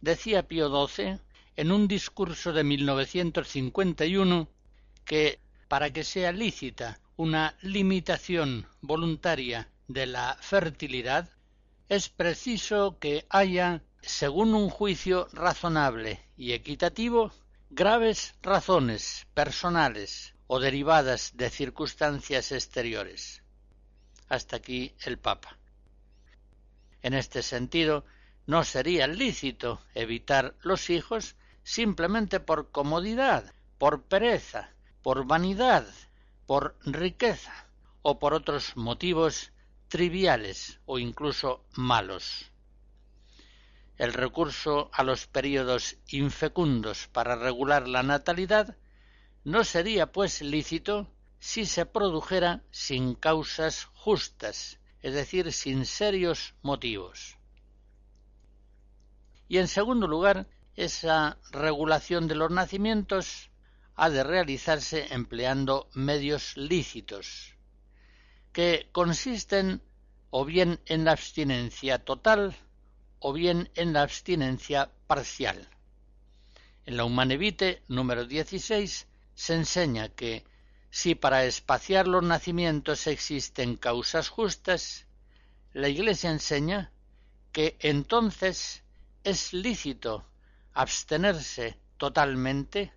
Decía 0.00 0.48
Pío 0.48 0.66
XII 0.88 1.20
en 1.54 1.70
un 1.70 1.86
discurso 1.86 2.52
de 2.52 2.64
1951 2.64 4.48
que 5.04 5.38
para 5.68 5.92
que 5.92 6.02
sea 6.02 6.32
lícita 6.32 6.98
una 7.16 7.56
limitación 7.62 8.66
voluntaria 8.80 9.70
de 9.86 10.06
la 10.06 10.36
fertilidad, 10.40 11.30
es 11.88 12.08
preciso 12.08 12.98
que 12.98 13.24
haya, 13.30 13.84
según 14.06 14.54
un 14.54 14.70
juicio 14.70 15.28
razonable 15.32 16.24
y 16.36 16.52
equitativo, 16.52 17.32
graves 17.70 18.34
razones 18.40 19.26
personales 19.34 20.34
o 20.46 20.60
derivadas 20.60 21.32
de 21.34 21.50
circunstancias 21.50 22.52
exteriores. 22.52 23.42
Hasta 24.28 24.56
aquí 24.56 24.94
el 25.04 25.18
Papa. 25.18 25.58
En 27.02 27.14
este 27.14 27.42
sentido, 27.42 28.04
no 28.46 28.62
sería 28.62 29.08
lícito 29.08 29.80
evitar 29.94 30.54
los 30.60 30.88
hijos 30.88 31.34
simplemente 31.64 32.38
por 32.38 32.70
comodidad, 32.70 33.52
por 33.76 34.02
pereza, 34.02 34.70
por 35.02 35.26
vanidad, 35.26 35.84
por 36.46 36.76
riqueza 36.84 37.66
o 38.02 38.20
por 38.20 38.34
otros 38.34 38.76
motivos 38.76 39.50
triviales 39.88 40.78
o 40.86 41.00
incluso 41.00 41.64
malos. 41.74 42.52
El 43.98 44.12
recurso 44.12 44.90
a 44.92 45.02
los 45.02 45.26
períodos 45.26 45.96
infecundos 46.08 47.08
para 47.08 47.34
regular 47.36 47.88
la 47.88 48.02
natalidad 48.02 48.76
no 49.44 49.64
sería 49.64 50.12
pues 50.12 50.42
lícito 50.42 51.10
si 51.38 51.64
se 51.64 51.86
produjera 51.86 52.62
sin 52.70 53.14
causas 53.14 53.84
justas, 53.94 54.80
es 55.00 55.14
decir, 55.14 55.52
sin 55.52 55.86
serios 55.86 56.54
motivos. 56.62 57.38
Y 59.48 59.58
en 59.58 59.68
segundo 59.68 60.08
lugar, 60.08 60.46
esa 60.74 61.38
regulación 61.50 62.28
de 62.28 62.34
los 62.34 62.50
nacimientos 62.50 63.50
ha 63.94 64.10
de 64.10 64.24
realizarse 64.24 65.06
empleando 65.14 65.88
medios 65.94 66.56
lícitos, 66.56 67.56
que 68.52 68.90
consisten 68.92 69.80
o 70.30 70.44
bien 70.44 70.80
en 70.84 71.04
la 71.04 71.12
abstinencia 71.12 72.04
total 72.04 72.54
o 73.28 73.32
bien 73.32 73.68
en 73.74 73.92
la 73.92 74.02
abstinencia 74.02 74.92
parcial. 75.08 75.68
En 76.84 76.96
la 76.96 77.04
Humanevite 77.04 77.82
número 77.88 78.24
16 78.24 79.08
se 79.34 79.54
enseña 79.54 80.10
que 80.10 80.44
si 80.90 81.16
para 81.16 81.44
espaciar 81.44 82.06
los 82.06 82.22
nacimientos 82.22 83.08
existen 83.08 83.74
causas 83.74 84.28
justas, 84.28 85.06
la 85.72 85.88
Iglesia 85.88 86.30
enseña 86.30 86.92
que 87.50 87.76
entonces 87.80 88.84
es 89.24 89.52
lícito 89.52 90.24
abstenerse 90.72 91.80
totalmente 91.96 92.92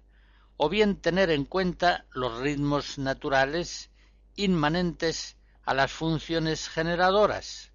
o 0.58 0.70
bien 0.70 0.98
tener 0.98 1.32
en 1.32 1.46
cuenta 1.46 2.06
los 2.12 2.40
ritmos 2.40 3.00
naturales 3.00 3.90
inmanentes 4.36 5.38
a 5.66 5.74
las 5.74 5.92
funciones 5.92 6.70
generadoras, 6.70 7.69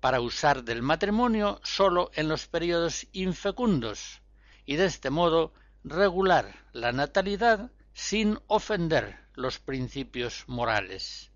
para 0.00 0.20
usar 0.20 0.64
del 0.64 0.82
matrimonio 0.82 1.60
sólo 1.64 2.10
en 2.14 2.28
los 2.28 2.46
periodos 2.46 3.06
infecundos 3.12 4.20
y 4.64 4.76
de 4.76 4.86
este 4.86 5.10
modo 5.10 5.52
regular 5.84 6.66
la 6.72 6.92
natalidad 6.92 7.70
sin 7.92 8.38
ofender 8.46 9.18
los 9.34 9.58
principios 9.58 10.44
morales. 10.48 11.30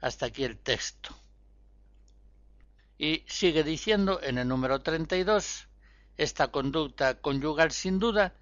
Hasta 0.00 0.26
aquí 0.26 0.44
el 0.44 0.58
texto. 0.58 1.10
Y 2.98 3.24
sigue 3.26 3.62
diciendo 3.62 4.20
en 4.22 4.38
el 4.38 4.48
número 4.48 4.80
32, 4.80 5.68
esta 6.16 6.48
conducta 6.48 7.20
conyugal 7.20 7.70
sin 7.70 7.98
duda 7.98 8.34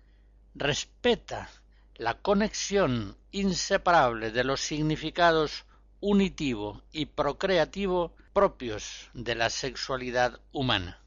respeta 0.54 1.50
la 1.94 2.14
conexión 2.14 3.16
inseparable 3.32 4.30
de 4.30 4.44
los 4.44 4.60
significados 4.62 5.65
unitivo 6.00 6.82
y 6.92 7.06
procreativo 7.06 8.14
propios 8.32 9.10
de 9.14 9.34
la 9.34 9.50
sexualidad 9.50 10.40
humana. 10.52 11.00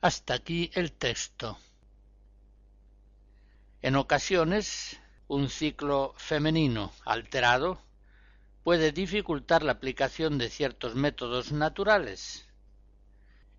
Hasta 0.00 0.34
aquí 0.34 0.70
el 0.74 0.92
texto. 0.92 1.58
En 3.82 3.96
ocasiones, 3.96 4.98
un 5.28 5.48
ciclo 5.48 6.14
femenino 6.16 6.92
alterado 7.04 7.80
puede 8.62 8.92
dificultar 8.92 9.62
la 9.62 9.72
aplicación 9.72 10.38
de 10.38 10.50
ciertos 10.50 10.94
métodos 10.94 11.52
naturales. 11.52 12.48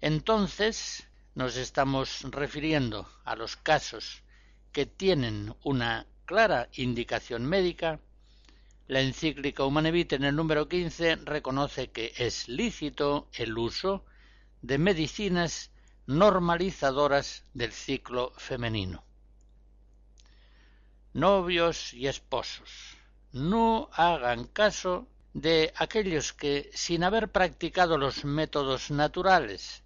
Entonces, 0.01 1.07
nos 1.36 1.57
estamos 1.57 2.23
refiriendo 2.31 3.07
a 3.23 3.36
los 3.36 3.55
casos 3.55 4.23
que 4.71 4.86
tienen 4.86 5.55
una 5.63 6.07
clara 6.25 6.69
indicación 6.73 7.45
médica, 7.45 7.99
la 8.88 9.01
encíclica 9.01 9.63
Humane 9.63 9.91
Vitae 9.91 10.17
en 10.17 10.25
el 10.25 10.36
número 10.36 10.67
15 10.67 11.15
reconoce 11.17 11.89
que 11.89 12.13
es 12.17 12.47
lícito 12.47 13.27
el 13.33 13.57
uso 13.57 14.05
de 14.61 14.77
medicinas 14.77 15.71
normalizadoras 16.05 17.45
del 17.53 17.71
ciclo 17.71 18.31
femenino. 18.38 19.03
Novios 21.13 21.93
y 21.93 22.07
esposos, 22.07 22.97
no 23.31 23.89
hagan 23.93 24.45
caso 24.45 25.07
de 25.33 25.73
aquellos 25.77 26.33
que, 26.33 26.69
sin 26.73 27.03
haber 27.03 27.31
practicado 27.31 27.97
los 27.97 28.23
métodos 28.23 28.91
naturales 28.91 29.83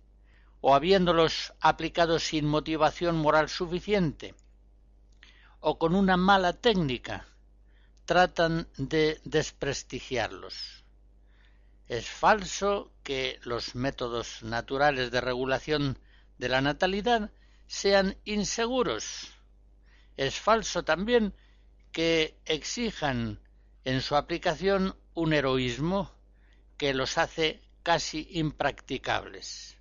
o 0.59 0.75
habiéndolos 0.75 1.53
aplicado 1.61 2.19
sin 2.19 2.45
motivación 2.45 3.15
moral 3.15 3.47
suficiente, 3.47 4.35
o 5.61 5.79
con 5.79 5.95
una 5.95 6.17
mala 6.17 6.51
técnica 6.51 7.29
tratan 8.09 8.67
de 8.75 9.21
desprestigiarlos. 9.23 10.83
Es 11.87 12.09
falso 12.09 12.91
que 13.03 13.39
los 13.43 13.75
métodos 13.75 14.41
naturales 14.41 15.11
de 15.11 15.21
regulación 15.21 15.99
de 16.39 16.49
la 16.49 16.59
natalidad 16.59 17.29
sean 17.67 18.17
inseguros. 18.25 19.31
Es 20.17 20.39
falso 20.39 20.83
también 20.83 21.35
que 21.91 22.35
exijan 22.45 23.41
en 23.85 24.01
su 24.01 24.15
aplicación 24.15 24.95
un 25.13 25.33
heroísmo 25.33 26.11
que 26.77 26.95
los 26.95 27.19
hace 27.19 27.61
casi 27.83 28.27
impracticables. 28.31 29.77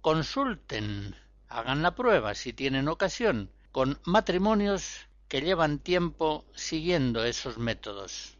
Consulten, 0.00 1.16
hagan 1.48 1.82
la 1.82 1.96
prueba 1.96 2.36
si 2.36 2.52
tienen 2.52 2.86
ocasión 2.86 3.50
con 3.72 4.00
matrimonios 4.04 5.07
que 5.28 5.42
llevan 5.42 5.78
tiempo 5.78 6.44
siguiendo 6.54 7.24
esos 7.24 7.58
métodos. 7.58 8.36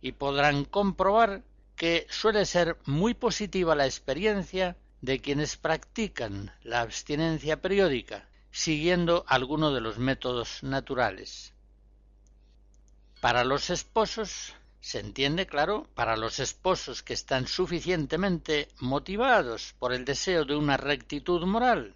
Y 0.00 0.12
podrán 0.12 0.64
comprobar 0.64 1.42
que 1.76 2.06
suele 2.10 2.44
ser 2.44 2.76
muy 2.84 3.14
positiva 3.14 3.74
la 3.74 3.86
experiencia 3.86 4.76
de 5.00 5.20
quienes 5.20 5.56
practican 5.56 6.52
la 6.62 6.80
abstinencia 6.80 7.60
periódica 7.60 8.28
siguiendo 8.50 9.24
alguno 9.28 9.72
de 9.72 9.80
los 9.80 9.98
métodos 9.98 10.62
naturales. 10.62 11.54
Para 13.20 13.44
los 13.44 13.70
esposos, 13.70 14.52
se 14.80 14.98
entiende, 14.98 15.46
claro, 15.46 15.88
para 15.94 16.16
los 16.16 16.38
esposos 16.38 17.02
que 17.02 17.14
están 17.14 17.46
suficientemente 17.46 18.68
motivados 18.80 19.74
por 19.78 19.92
el 19.92 20.04
deseo 20.04 20.44
de 20.44 20.56
una 20.56 20.76
rectitud 20.76 21.46
moral 21.46 21.94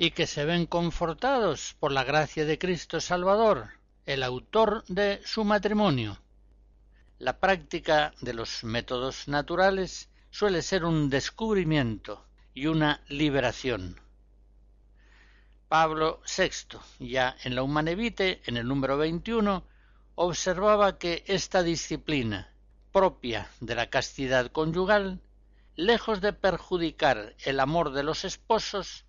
y 0.00 0.12
que 0.12 0.26
se 0.26 0.46
ven 0.46 0.64
confortados 0.64 1.76
por 1.78 1.92
la 1.92 2.04
gracia 2.04 2.46
de 2.46 2.58
Cristo 2.58 3.02
Salvador, 3.02 3.68
el 4.06 4.22
autor 4.22 4.82
de 4.88 5.20
su 5.26 5.44
matrimonio. 5.44 6.18
La 7.18 7.38
práctica 7.38 8.14
de 8.22 8.32
los 8.32 8.64
métodos 8.64 9.28
naturales 9.28 10.08
suele 10.30 10.62
ser 10.62 10.86
un 10.86 11.10
descubrimiento 11.10 12.24
y 12.54 12.64
una 12.68 13.02
liberación. 13.08 14.00
Pablo 15.68 16.22
VI, 16.34 16.78
ya 16.98 17.36
en 17.44 17.54
la 17.54 17.62
Humanevite, 17.62 18.40
en 18.46 18.56
el 18.56 18.66
número 18.66 18.96
21, 18.96 19.64
observaba 20.14 20.96
que 20.96 21.24
esta 21.26 21.62
disciplina, 21.62 22.50
propia 22.90 23.50
de 23.60 23.74
la 23.74 23.90
castidad 23.90 24.50
conyugal, 24.50 25.20
lejos 25.76 26.22
de 26.22 26.32
perjudicar 26.32 27.34
el 27.44 27.60
amor 27.60 27.92
de 27.92 28.02
los 28.02 28.24
esposos, 28.24 29.04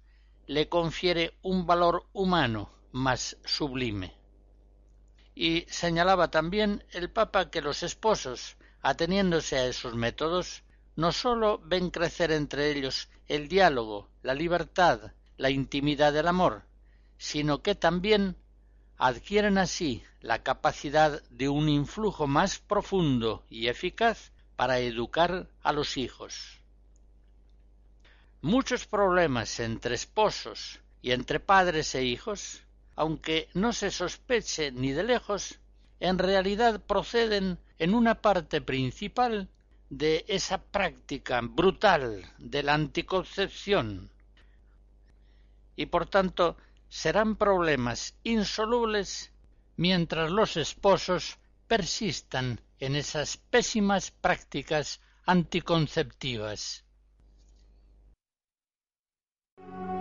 le 0.48 0.70
confiere 0.70 1.34
un 1.42 1.66
valor 1.66 2.06
humano 2.14 2.70
más 2.92 3.38
sublime. 3.46 4.14
Y 5.34 5.66
señalaba 5.70 6.30
también 6.30 6.84
el 6.92 7.10
Papa 7.10 7.50
que 7.50 7.62
los 7.62 7.84
esposos, 7.84 8.58
ateniéndose 8.82 9.58
a 9.58 9.66
esos 9.66 9.96
métodos, 9.96 10.64
no 10.96 11.12
sólo 11.12 11.60
ven 11.64 11.90
crecer 11.90 12.32
entre 12.32 12.72
ellos 12.72 13.10
el 13.28 13.48
diálogo, 13.48 14.10
la 14.24 14.34
libertad, 14.34 15.14
la 15.38 15.50
intimidad 15.50 16.14
del 16.14 16.28
amor, 16.28 16.64
sino 17.18 17.62
que 17.62 17.76
también 17.76 18.36
adquieren 18.98 19.58
así 19.58 20.04
la 20.20 20.44
capacidad 20.44 21.24
de 21.30 21.50
un 21.50 21.70
influjo 21.70 22.28
más 22.28 22.60
profundo 22.60 23.44
y 23.50 23.68
eficaz 23.68 24.32
para 24.56 24.80
educar 24.80 25.48
a 25.64 25.74
los 25.74 25.98
hijos. 25.98 26.61
Muchos 28.44 28.88
problemas 28.88 29.60
entre 29.60 29.94
esposos 29.94 30.80
y 31.02 31.12
entre 31.12 31.40
padres 31.40 31.94
e 31.94 32.04
hijos, 32.04 32.64
aunque 32.96 33.50
no 33.54 33.72
se 33.72 33.92
sospeche 33.92 34.72
ni 34.72 34.92
de 34.94 35.04
lejos, 35.04 35.60
en 36.00 36.18
realidad 36.18 36.82
proceden 36.82 37.60
en 37.78 37.94
una 37.94 38.22
parte 38.22 38.60
principal 38.62 39.48
de 39.92 40.26
esa 40.28 40.58
práctica 40.58 41.42
brutal 41.44 42.26
de 42.40 42.64
la 42.64 42.74
anticoncepción 42.74 44.10
y 45.76 45.86
por 45.86 46.08
tanto 46.08 46.58
serán 46.90 47.36
problemas 47.36 48.16
insolubles 48.24 49.32
mientras 49.78 50.32
los 50.32 50.58
esposos 50.58 51.38
persistan 51.68 52.60
en 52.80 52.96
esas 52.96 53.38
pésimas 53.38 54.12
prácticas 54.12 55.00
anticonceptivas. 55.26 56.84
Thank 59.70 59.92
you. 59.92 60.01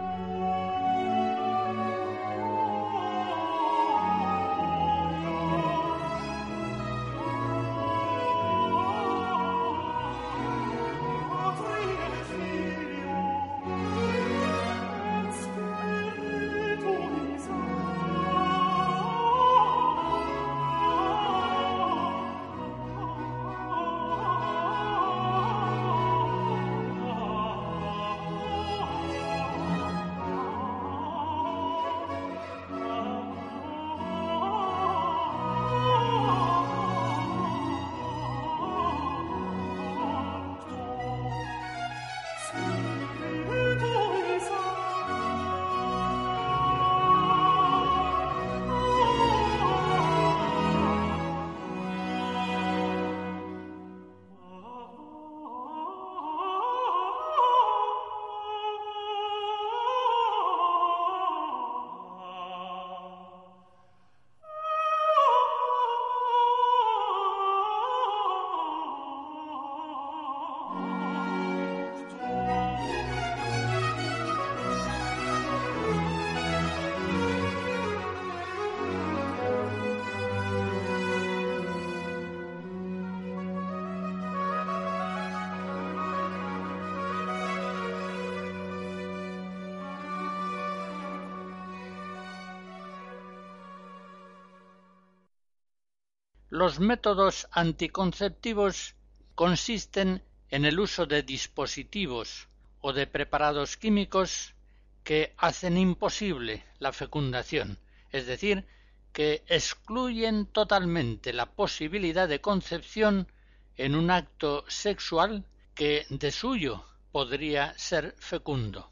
Los 96.61 96.79
métodos 96.79 97.49
anticonceptivos 97.53 98.95
consisten 99.35 100.23
en 100.51 100.67
el 100.67 100.79
uso 100.79 101.07
de 101.07 101.23
dispositivos 101.23 102.49
o 102.83 102.93
de 102.93 103.07
preparados 103.07 103.79
químicos 103.79 104.55
que 105.03 105.33
hacen 105.39 105.79
imposible 105.79 106.63
la 106.79 106.93
fecundación, 106.93 107.79
es 108.13 108.27
decir, 108.27 108.67
que 109.15 109.43
excluyen 109.47 110.45
totalmente 110.45 111.33
la 111.33 111.47
posibilidad 111.47 112.29
de 112.29 112.43
concepción 112.43 113.33
en 113.79 113.95
un 113.95 114.11
acto 114.11 114.67
sexual 114.69 115.47
que 115.75 116.05
de 116.11 116.31
suyo 116.31 116.85
podría 117.11 117.73
ser 117.79 118.15
fecundo. 118.19 118.91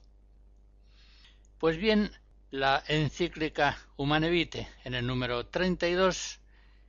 Pues 1.58 1.76
bien, 1.76 2.12
la 2.50 2.82
encíclica 2.88 3.76
Humane 3.98 4.30
Vitae, 4.30 4.66
en 4.84 4.94
el 4.94 5.06
número 5.06 5.44
32, 5.48 6.40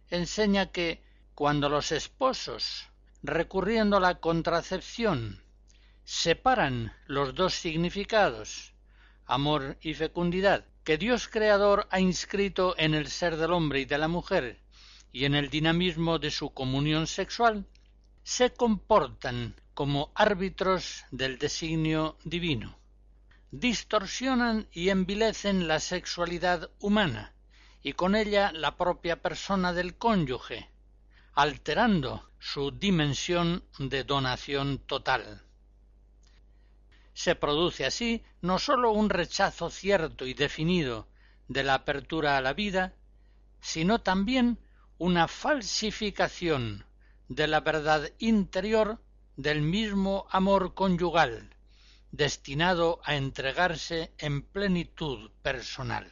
enseña 0.10 0.72
que 0.72 1.01
cuando 1.36 1.70
los 1.70 1.91
esposos, 1.91 2.89
recurriendo 3.24 3.97
a 3.97 3.99
la 3.99 4.16
contracepción, 4.20 5.41
separan 6.03 6.93
los 7.07 7.36
dos 7.36 7.53
significados, 7.53 8.74
amor 9.26 9.78
y 9.82 9.93
fecundidad, 9.93 10.66
que 10.84 10.97
Dios 10.97 11.28
Creador 11.28 11.88
ha 11.91 11.99
inscrito 11.99 12.76
en 12.78 12.93
el 12.93 13.07
ser 13.07 13.38
del 13.38 13.53
hombre 13.53 13.82
y 13.82 13.86
de 13.86 13.97
la 13.97 14.07
mujer 14.07 14.60
y 15.12 15.26
en 15.26 15.36
el 15.36 15.49
dinamismo 15.49 16.20
de 16.20 16.32
su 16.32 16.51
comunión 16.51 17.07
sexual, 17.07 17.66
se 18.24 18.51
comportan 18.53 19.55
como 19.74 20.12
árbitros 20.16 21.05
del 21.12 21.38
designio 21.38 22.18
divino. 22.24 22.78
Distorsionan 23.51 24.68
y 24.72 24.89
envilecen 24.89 25.68
la 25.68 25.80
sexualidad 25.80 26.70
humana 26.80 27.34
y 27.82 27.94
con 27.94 28.16
ella 28.16 28.52
la 28.52 28.76
propia 28.76 29.22
persona 29.22 29.74
del 29.74 29.98
cónyuge, 29.98 30.70
alterando 31.34 32.30
su 32.40 32.72
dimensión 32.72 33.64
de 33.78 34.04
donación 34.04 34.80
total. 34.80 35.44
Se 37.14 37.36
produce 37.36 37.86
así 37.86 38.24
no 38.42 38.60
sólo 38.60 38.92
un 38.92 39.10
rechazo 39.10 39.70
cierto 39.70 40.26
y 40.26 40.34
definido 40.34 41.08
de 41.48 41.64
la 41.64 41.76
apertura 41.76 42.38
a 42.38 42.42
la 42.42 42.54
vida, 42.54 42.94
sino 43.62 44.00
también 44.00 44.60
una 44.98 45.28
falsificación 45.28 46.86
de 47.28 47.48
la 47.48 47.60
verdad 47.62 48.10
interior 48.20 49.02
del 49.36 49.62
mismo 49.62 50.28
amor 50.30 50.74
conyugal, 50.74 51.56
destinado 52.12 53.00
a 53.04 53.16
entregarse 53.16 54.14
en 54.18 54.42
plenitud 54.42 55.32
personal. 55.42 56.12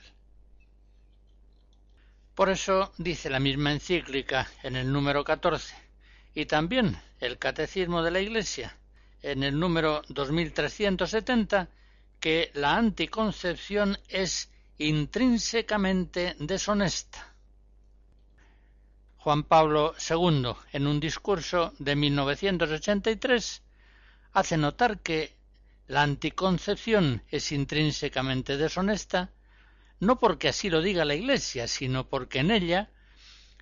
Por 2.38 2.52
eso 2.52 2.94
dice 3.00 3.32
la 3.32 3.40
misma 3.40 3.72
encíclica 3.72 4.48
en 4.62 4.76
el 4.76 4.94
número 4.94 5.24
14 5.24 5.74
y 6.36 6.46
también 6.46 6.96
el 7.20 7.40
Catecismo 7.40 8.04
de 8.04 8.12
la 8.12 8.20
Iglesia 8.20 8.78
en 9.24 9.42
el 9.42 9.60
número 9.60 10.04
2370 10.10 11.68
que 12.20 12.52
la 12.54 12.76
anticoncepción 12.78 13.98
es 14.08 14.52
intrínsecamente 14.78 16.36
deshonesta. 16.38 17.34
Juan 19.18 19.42
Pablo 19.42 19.96
II, 20.08 20.52
en 20.74 20.86
un 20.86 21.00
discurso 21.00 21.74
de 21.80 21.96
1983, 21.96 23.64
hace 24.34 24.58
notar 24.58 25.00
que 25.00 25.36
la 25.88 26.04
anticoncepción 26.04 27.24
es 27.32 27.52
intrínsecamente 27.52 28.58
deshonesta 28.58 29.32
no 30.00 30.20
porque 30.20 30.50
así 30.50 30.70
lo 30.70 30.82
diga 30.82 31.06
la 31.06 31.16
Iglesia, 31.16 31.68
sino 31.68 32.08
porque 32.08 32.40
en 32.40 32.52
ella 32.52 32.90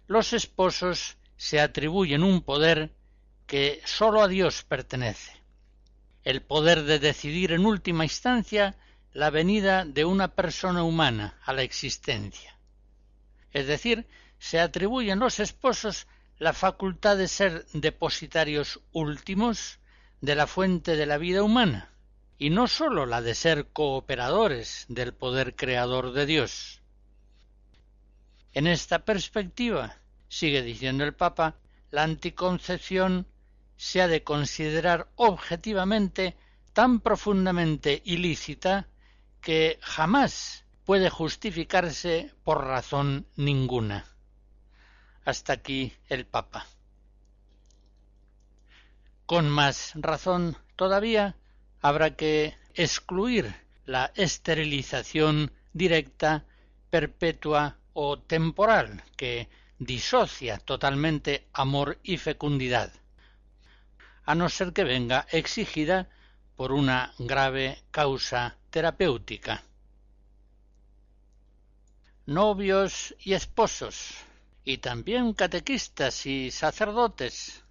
los 0.07 0.33
esposos 0.33 1.17
se 1.37 1.59
atribuyen 1.59 2.23
un 2.23 2.41
poder 2.41 2.93
que 3.47 3.81
sólo 3.85 4.21
a 4.21 4.27
Dios 4.27 4.63
pertenece, 4.63 5.31
el 6.23 6.41
poder 6.41 6.83
de 6.83 6.99
decidir 6.99 7.51
en 7.51 7.65
última 7.65 8.03
instancia 8.03 8.75
la 9.13 9.29
venida 9.29 9.85
de 9.85 10.03
una 10.03 10.29
persona 10.29 10.83
humana 10.83 11.39
a 11.43 11.53
la 11.53 11.61
existencia. 11.61 12.57
Es 13.51 13.67
decir, 13.67 14.07
se 14.39 14.59
atribuyen 14.59 15.19
los 15.19 15.39
esposos 15.39 16.07
la 16.37 16.51
facultad 16.51 17.15
de 17.17 17.29
ser 17.29 17.65
depositarios 17.71 18.81
últimos 18.91 19.79
de 20.19 20.35
la 20.35 20.47
fuente 20.47 20.97
de 20.97 21.05
la 21.05 21.17
vida 21.17 21.43
humana, 21.43 21.94
y 22.37 22.49
no 22.49 22.67
sólo 22.67 23.05
la 23.05 23.21
de 23.21 23.35
ser 23.35 23.67
cooperadores 23.67 24.85
del 24.89 25.13
poder 25.13 25.55
creador 25.55 26.11
de 26.11 26.25
Dios. 26.25 26.81
En 28.53 28.67
esta 28.67 29.05
perspectiva, 29.05 29.97
sigue 30.27 30.61
diciendo 30.61 31.03
el 31.03 31.13
Papa, 31.13 31.55
la 31.91 32.03
anticoncepción 32.03 33.27
se 33.77 34.01
ha 34.01 34.07
de 34.07 34.23
considerar 34.23 35.09
objetivamente 35.15 36.37
tan 36.73 36.99
profundamente 36.99 38.01
ilícita 38.05 38.87
que 39.41 39.79
jamás 39.81 40.65
puede 40.85 41.09
justificarse 41.09 42.33
por 42.43 42.65
razón 42.65 43.27
ninguna. 43.35 44.05
Hasta 45.23 45.53
aquí 45.53 45.93
el 46.07 46.25
Papa. 46.25 46.65
Con 49.25 49.49
más 49.49 49.93
razón 49.95 50.57
todavía 50.75 51.35
habrá 51.85 52.15
que 52.15 52.55
excluir 52.73 53.53
la 53.85 54.11
esterilización 54.15 55.51
directa, 55.71 56.43
perpetua 56.89 57.77
o 57.93 58.17
temporal 58.17 59.03
que 59.15 59.49
disocia 59.77 60.57
totalmente 60.57 61.45
amor 61.53 61.99
y 62.01 62.17
fecundidad, 62.17 62.91
a 64.25 64.33
no 64.33 64.49
ser 64.49 64.73
que 64.73 64.83
venga 64.83 65.27
exigida 65.29 66.09
por 66.55 66.71
una 66.71 67.13
grave 67.19 67.77
causa 67.91 68.57
terapéutica. 68.71 69.63
Novios 72.25 73.13
y 73.19 73.33
esposos, 73.33 74.15
y 74.63 74.79
también 74.79 75.33
catequistas 75.33 76.25
y 76.25 76.49
sacerdotes, 76.49 77.63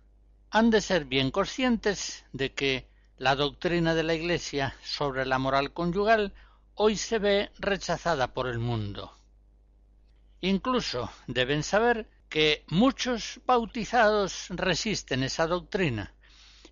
han 0.51 0.71
de 0.71 0.81
ser 0.81 1.05
bien 1.05 1.33
conscientes 1.33 2.25
de 2.33 2.53
que 2.53 2.94
la 3.19 3.37
doctrina 3.37 3.95
de 3.95 4.03
la 4.03 4.15
Iglesia 4.15 4.75
sobre 4.83 5.25
la 5.25 5.39
moral 5.39 5.73
conyugal 5.73 6.35
hoy 6.75 6.97
se 6.97 7.19
ve 7.19 7.51
rechazada 7.59 8.35
por 8.35 8.49
el 8.49 8.59
mundo. 8.59 9.17
Incluso 10.41 11.11
deben 11.27 11.63
saber 11.63 12.09
que 12.29 12.65
muchos 12.67 13.41
bautizados 13.47 14.47
resisten 14.51 15.23
esa 15.23 15.47
doctrina, 15.47 16.15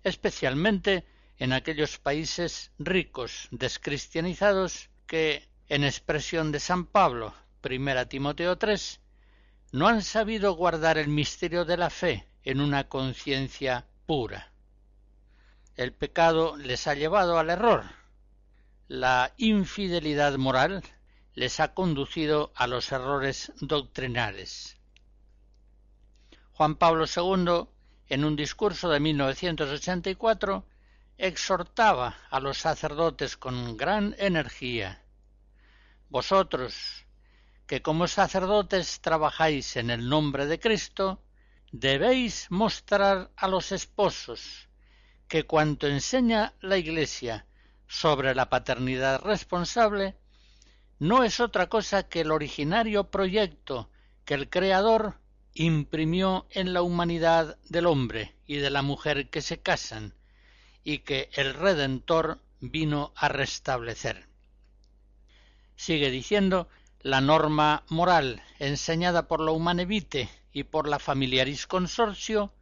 especialmente 0.03 1.05
en 1.37 1.53
aquellos 1.53 1.97
países 1.97 2.71
ricos 2.77 3.47
descristianizados 3.51 4.89
que, 5.07 5.47
en 5.69 5.83
expresión 5.83 6.51
de 6.51 6.59
San 6.59 6.85
Pablo, 6.85 7.33
primera 7.61 8.07
Timoteo 8.07 8.57
3, 8.57 8.99
no 9.71 9.87
han 9.87 10.03
sabido 10.03 10.53
guardar 10.53 10.97
el 10.97 11.07
misterio 11.07 11.65
de 11.65 11.77
la 11.77 11.89
fe 11.89 12.27
en 12.43 12.59
una 12.59 12.89
conciencia 12.89 13.87
pura. 14.05 14.52
El 15.75 15.91
pecado 15.91 16.55
les 16.55 16.85
ha 16.85 16.93
llevado 16.93 17.39
al 17.39 17.49
error. 17.49 17.83
La 18.87 19.33
infidelidad 19.37 20.37
moral 20.37 20.83
les 21.33 21.59
ha 21.59 21.73
conducido 21.73 22.53
a 22.55 22.67
los 22.67 22.91
errores 22.91 23.51
doctrinales. 23.59 24.77
Juan 26.51 26.75
Pablo 26.75 27.05
II, 27.05 27.67
en 28.07 28.23
un 28.23 28.35
discurso 28.35 28.87
de 28.87 28.99
1984, 28.99 30.63
exhortaba 31.17 32.17
a 32.29 32.39
los 32.39 32.59
sacerdotes 32.59 33.35
con 33.35 33.75
gran 33.75 34.15
energía. 34.19 35.01
Vosotros, 36.09 37.07
que 37.65 37.81
como 37.81 38.07
sacerdotes 38.07 39.01
trabajáis 39.01 39.75
en 39.77 39.89
el 39.89 40.07
nombre 40.07 40.45
de 40.45 40.59
Cristo, 40.59 41.23
debéis 41.71 42.45
mostrar 42.51 43.31
a 43.35 43.47
los 43.47 43.71
esposos 43.71 44.69
que 45.33 45.47
cuanto 45.47 45.87
enseña 45.87 46.53
la 46.61 46.77
Iglesia 46.77 47.47
sobre 47.87 48.35
la 48.35 48.51
paternidad 48.51 49.19
responsable 49.23 50.15
no 50.99 51.23
es 51.23 51.39
otra 51.39 51.69
cosa 51.69 52.07
que 52.07 52.21
el 52.21 52.29
originario 52.29 53.09
proyecto 53.09 53.89
que 54.25 54.35
el 54.35 54.47
Creador 54.47 55.15
imprimió 55.55 56.45
en 56.51 56.71
la 56.71 56.83
humanidad 56.83 57.57
del 57.67 57.87
hombre 57.87 58.35
y 58.45 58.57
de 58.57 58.69
la 58.69 58.83
mujer 58.83 59.31
que 59.31 59.41
se 59.41 59.59
casan 59.59 60.13
y 60.83 60.99
que 60.99 61.31
el 61.33 61.55
Redentor 61.55 62.39
vino 62.59 63.11
a 63.15 63.27
restablecer. 63.27 64.27
Sigue 65.75 66.11
diciendo 66.11 66.69
la 67.01 67.21
norma 67.21 67.85
moral 67.89 68.43
enseñada 68.59 69.27
por 69.27 69.39
la 69.39 69.49
Humanevite 69.49 70.29
y 70.51 70.65
por 70.65 70.87
la 70.87 70.99
Familiaris 70.99 71.65
Consorcio 71.65 72.53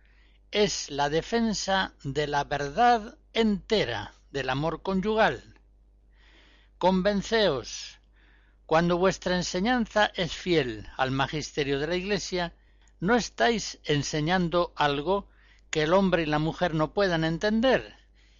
es 0.51 0.91
la 0.91 1.09
defensa 1.09 1.93
de 2.03 2.27
la 2.27 2.43
verdad 2.43 3.17
entera 3.33 4.13
del 4.31 4.49
amor 4.49 4.81
conyugal. 4.81 5.41
Convenceos, 6.77 7.99
cuando 8.65 8.97
vuestra 8.97 9.37
enseñanza 9.37 10.11
es 10.13 10.33
fiel 10.33 10.89
al 10.97 11.11
magisterio 11.11 11.79
de 11.79 11.87
la 11.87 11.95
Iglesia, 11.95 12.53
¿no 12.99 13.15
estáis 13.15 13.79
enseñando 13.85 14.73
algo 14.75 15.29
que 15.69 15.83
el 15.83 15.93
hombre 15.93 16.23
y 16.23 16.25
la 16.25 16.39
mujer 16.39 16.73
no 16.73 16.93
puedan 16.93 17.23
entender, 17.23 17.95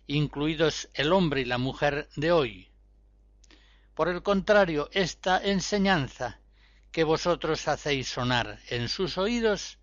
incluidos 0.06 0.90
el 0.94 1.14
hombre 1.14 1.42
y 1.42 1.46
la 1.46 1.58
mujer 1.58 2.10
de 2.18 2.34
hoy? 2.34 2.72
Por 3.96 4.10
el 4.10 4.22
contrario, 4.22 4.90
esta 4.92 5.42
enseñanza 5.42 6.42
que 6.92 7.06
vosotros 7.06 7.70
hacéis 7.70 8.10
sonar 8.10 8.60
en 8.68 8.90
sus 8.90 9.18
oídos 9.18 9.78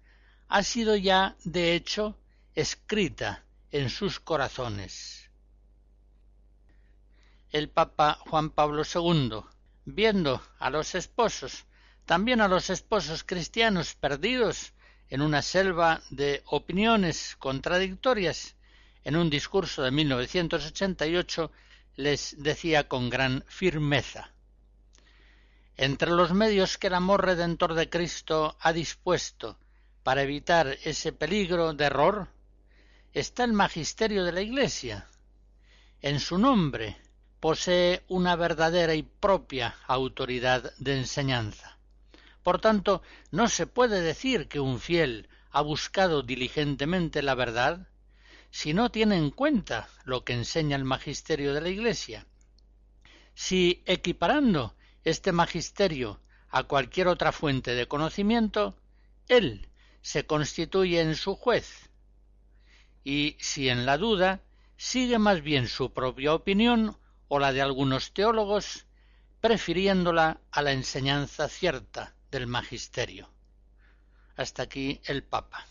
ha 0.48 0.62
sido 0.62 0.96
ya, 0.96 1.36
de 1.44 1.74
hecho, 1.74 2.16
escrita 2.54 3.44
en 3.70 3.90
sus 3.90 4.18
corazones. 4.20 5.30
El 7.50 7.68
Papa 7.68 8.18
Juan 8.20 8.50
Pablo 8.50 8.82
II, 8.82 9.42
viendo 9.84 10.42
a 10.58 10.70
los 10.70 10.94
esposos, 10.94 11.64
también 12.04 12.40
a 12.40 12.48
los 12.48 12.70
esposos 12.70 13.24
cristianos 13.24 13.94
perdidos 13.94 14.72
en 15.10 15.22
una 15.22 15.42
selva 15.42 16.02
de 16.10 16.42
opiniones 16.46 17.36
contradictorias, 17.38 18.56
en 19.04 19.16
un 19.16 19.30
discurso 19.30 19.82
de 19.82 19.90
1988 19.90 21.50
les 21.96 22.36
decía 22.38 22.88
con 22.88 23.08
gran 23.08 23.44
firmeza 23.48 24.32
entre 25.78 26.10
los 26.10 26.34
medios 26.34 26.76
que 26.76 26.88
el 26.88 26.94
amor 26.94 27.24
redentor 27.24 27.74
de 27.74 27.88
Cristo 27.88 28.56
ha 28.60 28.72
dispuesto 28.72 29.56
para 30.08 30.22
evitar 30.22 30.78
ese 30.84 31.12
peligro 31.12 31.74
de 31.74 31.84
error 31.84 32.28
está 33.12 33.44
el 33.44 33.52
magisterio 33.52 34.24
de 34.24 34.32
la 34.32 34.40
Iglesia. 34.40 35.06
En 36.00 36.18
su 36.18 36.38
nombre 36.38 36.96
posee 37.40 38.04
una 38.08 38.34
verdadera 38.34 38.94
y 38.94 39.02
propia 39.02 39.76
autoridad 39.86 40.72
de 40.78 40.96
enseñanza. 40.96 41.76
Por 42.42 42.58
tanto, 42.58 43.02
no 43.32 43.50
se 43.50 43.66
puede 43.66 44.00
decir 44.00 44.48
que 44.48 44.60
un 44.60 44.80
fiel 44.80 45.28
ha 45.50 45.60
buscado 45.60 46.22
diligentemente 46.22 47.20
la 47.20 47.34
verdad 47.34 47.86
si 48.50 48.72
no 48.72 48.90
tiene 48.90 49.18
en 49.18 49.30
cuenta 49.30 49.90
lo 50.04 50.24
que 50.24 50.32
enseña 50.32 50.76
el 50.76 50.84
magisterio 50.84 51.52
de 51.52 51.60
la 51.60 51.68
Iglesia. 51.68 52.24
Si 53.34 53.82
equiparando 53.84 54.74
este 55.04 55.32
magisterio 55.32 56.18
a 56.48 56.62
cualquier 56.62 57.08
otra 57.08 57.30
fuente 57.30 57.74
de 57.74 57.86
conocimiento, 57.86 58.74
él 59.28 59.67
se 60.02 60.26
constituye 60.26 61.00
en 61.00 61.14
su 61.14 61.34
juez. 61.34 61.90
Y 63.04 63.36
si 63.40 63.68
en 63.68 63.86
la 63.86 63.98
duda 63.98 64.42
sigue 64.76 65.18
más 65.18 65.42
bien 65.42 65.68
su 65.68 65.92
propia 65.92 66.34
opinión 66.34 66.96
o 67.28 67.38
la 67.38 67.52
de 67.52 67.62
algunos 67.62 68.12
teólogos, 68.12 68.86
prefiriéndola 69.40 70.40
a 70.50 70.62
la 70.62 70.72
enseñanza 70.72 71.48
cierta 71.48 72.14
del 72.30 72.46
magisterio. 72.46 73.30
Hasta 74.36 74.62
aquí 74.62 75.00
el 75.04 75.22
Papa. 75.22 75.66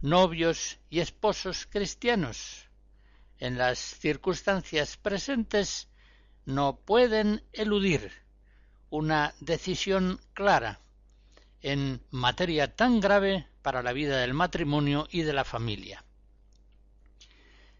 Novios 0.00 0.78
y 0.88 1.00
esposos 1.00 1.66
cristianos. 1.66 2.68
En 3.38 3.58
las 3.58 3.78
circunstancias 3.78 4.96
presentes 4.96 5.88
no 6.44 6.76
pueden 6.76 7.42
eludir 7.52 8.12
una 8.90 9.34
decisión 9.40 10.20
clara 10.34 10.80
en 11.62 12.02
materia 12.10 12.74
tan 12.74 13.00
grave 13.00 13.46
para 13.62 13.82
la 13.82 13.92
vida 13.92 14.18
del 14.18 14.34
matrimonio 14.34 15.06
y 15.10 15.22
de 15.22 15.32
la 15.32 15.44
familia. 15.44 16.04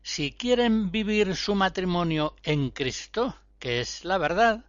Si 0.02 0.32
quieren 0.32 0.90
vivir 0.90 1.36
su 1.36 1.54
matrimonio 1.54 2.36
en 2.42 2.70
Cristo, 2.70 3.36
que 3.58 3.80
es 3.80 4.04
la 4.04 4.18
verdad, 4.18 4.64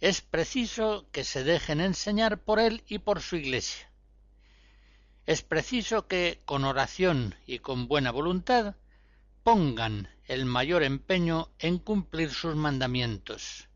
es 0.00 0.20
preciso 0.20 1.06
que 1.12 1.22
se 1.22 1.44
dejen 1.44 1.80
enseñar 1.80 2.38
por 2.38 2.58
Él 2.58 2.82
y 2.88 2.98
por 2.98 3.20
su 3.20 3.36
Iglesia. 3.36 3.88
Es 5.26 5.42
preciso 5.42 6.08
que, 6.08 6.40
con 6.44 6.64
oración 6.64 7.36
y 7.46 7.60
con 7.60 7.86
buena 7.86 8.10
voluntad, 8.10 8.74
pongan 9.44 10.08
el 10.26 10.44
mayor 10.46 10.82
empeño 10.82 11.50
en 11.58 11.78
cumplir 11.78 12.30
sus 12.30 12.56
mandamientos. 12.56 13.68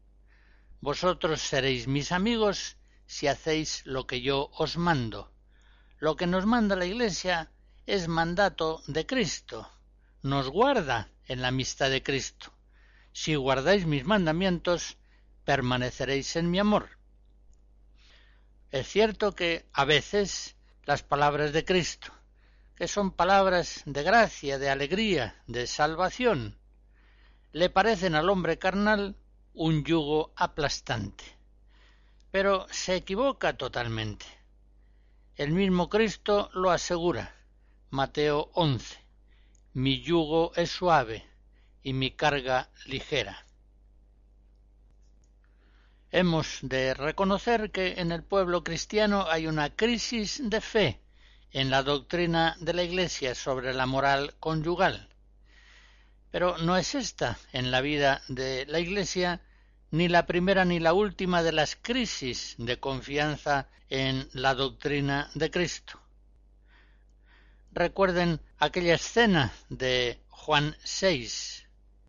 Vosotros 0.80 1.40
seréis 1.40 1.86
mis 1.86 2.12
amigos 2.12 2.75
si 3.06 3.26
hacéis 3.26 3.84
lo 3.86 4.06
que 4.06 4.20
yo 4.20 4.50
os 4.56 4.76
mando. 4.76 5.32
Lo 5.98 6.16
que 6.16 6.26
nos 6.26 6.46
manda 6.46 6.76
la 6.76 6.86
Iglesia 6.86 7.50
es 7.86 8.08
mandato 8.08 8.82
de 8.86 9.06
Cristo, 9.06 9.70
nos 10.22 10.48
guarda 10.48 11.10
en 11.26 11.42
la 11.42 11.48
amistad 11.48 11.90
de 11.90 12.02
Cristo. 12.02 12.52
Si 13.12 13.34
guardáis 13.34 13.86
mis 13.86 14.04
mandamientos, 14.04 14.98
permaneceréis 15.44 16.36
en 16.36 16.50
mi 16.50 16.58
amor. 16.58 16.98
Es 18.70 18.88
cierto 18.88 19.34
que 19.34 19.66
a 19.72 19.84
veces 19.84 20.56
las 20.84 21.02
palabras 21.02 21.52
de 21.52 21.64
Cristo 21.64 22.12
que 22.76 22.88
son 22.88 23.10
palabras 23.10 23.82
de 23.86 24.02
gracia, 24.02 24.58
de 24.58 24.68
alegría, 24.68 25.42
de 25.46 25.66
salvación, 25.66 26.58
le 27.52 27.70
parecen 27.70 28.14
al 28.14 28.28
hombre 28.28 28.58
carnal 28.58 29.16
un 29.54 29.82
yugo 29.82 30.34
aplastante. 30.36 31.24
Pero 32.30 32.66
se 32.70 32.96
equivoca 32.96 33.56
totalmente. 33.56 34.26
El 35.36 35.52
mismo 35.52 35.88
Cristo 35.88 36.50
lo 36.54 36.70
asegura. 36.70 37.34
Mateo 37.90 38.50
11. 38.54 38.98
Mi 39.74 40.00
yugo 40.00 40.52
es 40.56 40.70
suave 40.70 41.24
y 41.82 41.92
mi 41.92 42.10
carga 42.10 42.70
ligera. 42.86 43.46
Hemos 46.10 46.60
de 46.62 46.94
reconocer 46.94 47.70
que 47.70 48.00
en 48.00 48.12
el 48.12 48.22
pueblo 48.22 48.64
cristiano 48.64 49.26
hay 49.28 49.46
una 49.46 49.76
crisis 49.76 50.40
de 50.42 50.60
fe 50.60 51.00
en 51.52 51.70
la 51.70 51.82
doctrina 51.82 52.56
de 52.60 52.72
la 52.72 52.82
Iglesia 52.82 53.34
sobre 53.34 53.74
la 53.74 53.86
moral 53.86 54.34
conyugal. 54.40 55.08
Pero 56.30 56.58
no 56.58 56.76
es 56.76 56.94
esta, 56.94 57.38
en 57.52 57.70
la 57.70 57.80
vida 57.80 58.22
de 58.28 58.66
la 58.66 58.80
Iglesia, 58.80 59.40
ni 59.90 60.08
la 60.08 60.26
primera 60.26 60.64
ni 60.64 60.80
la 60.80 60.92
última 60.92 61.42
de 61.42 61.52
las 61.52 61.76
crisis 61.76 62.54
de 62.58 62.78
confianza 62.78 63.68
en 63.88 64.28
la 64.32 64.54
doctrina 64.54 65.30
de 65.34 65.50
Cristo. 65.50 66.00
Recuerden 67.72 68.40
aquella 68.58 68.94
escena 68.94 69.52
de 69.68 70.18
Juan 70.28 70.76
6, 70.82 71.66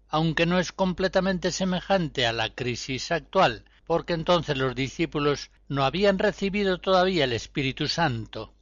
aunque 0.10 0.46
no 0.46 0.60
es 0.60 0.72
completamente 0.72 1.52
semejante 1.52 2.26
a 2.26 2.34
la 2.34 2.54
crisis 2.54 3.12
actual, 3.12 3.66
porque 3.86 4.14
entonces 4.14 4.58
los 4.58 4.76
discípulos 4.76 5.52
no 5.68 5.84
habían 5.84 6.20
recibido 6.20 6.80
todavía 6.80 7.26
el 7.26 7.34
Espíritu 7.34 7.88
Santo, 7.88 8.54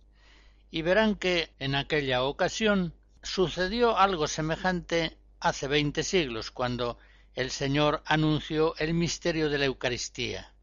y 0.71 0.81
verán 0.81 1.15
que 1.15 1.51
en 1.59 1.75
aquella 1.75 2.23
ocasión 2.23 2.93
sucedió 3.21 3.97
algo 3.97 4.27
semejante 4.27 5.17
hace 5.39 5.67
veinte 5.67 6.03
siglos, 6.03 6.51
cuando 6.51 6.97
el 7.35 7.51
Señor 7.51 8.01
anunció 8.05 8.75
el 8.77 8.93
misterio 8.93 9.49
de 9.49 9.57
la 9.57 9.65
Eucaristía. 9.65 10.53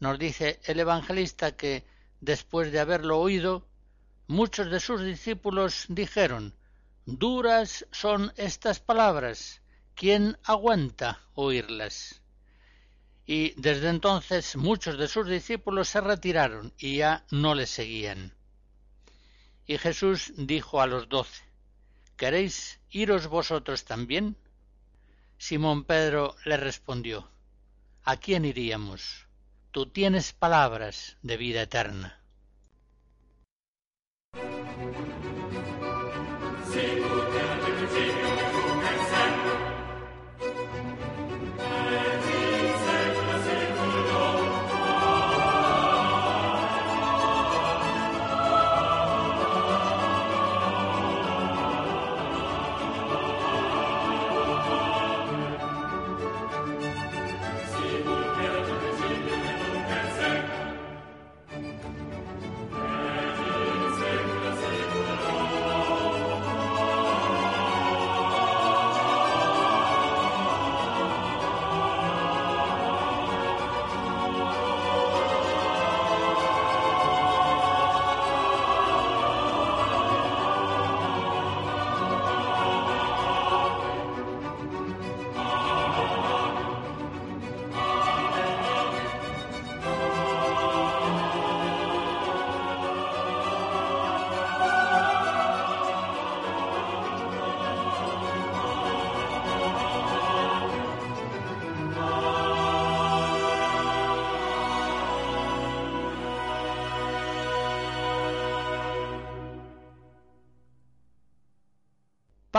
Nos 0.00 0.18
dice 0.18 0.58
el 0.64 0.80
evangelista 0.80 1.56
que, 1.56 1.84
después 2.20 2.72
de 2.72 2.80
haberlo 2.80 3.18
oído, 3.18 3.68
muchos 4.26 4.70
de 4.70 4.80
sus 4.80 5.02
discípulos 5.02 5.84
dijeron 5.88 6.54
Duras 7.04 7.86
son 7.92 8.32
estas 8.36 8.80
palabras, 8.80 9.60
¿quién 9.94 10.38
aguanta 10.44 11.20
oírlas? 11.34 12.20
Y 13.26 13.60
desde 13.60 13.90
entonces 13.90 14.56
muchos 14.56 14.98
de 14.98 15.08
sus 15.08 15.28
discípulos 15.28 15.88
se 15.88 16.00
retiraron 16.00 16.72
y 16.78 16.96
ya 16.96 17.24
no 17.30 17.54
le 17.54 17.66
seguían. 17.66 18.34
Y 19.66 19.78
Jesús 19.78 20.32
dijo 20.36 20.80
a 20.80 20.86
los 20.86 21.08
doce, 21.08 21.44
¿Queréis 22.16 22.80
iros 22.90 23.26
vosotros 23.26 23.84
también? 23.84 24.36
Simón 25.38 25.84
Pedro 25.84 26.34
le 26.44 26.56
respondió, 26.56 27.30
¿A 28.04 28.16
quién 28.16 28.44
iríamos? 28.44 29.26
Tú 29.70 29.86
tienes 29.86 30.32
palabras 30.32 31.16
de 31.22 31.36
vida 31.36 31.62
eterna. 31.62 32.22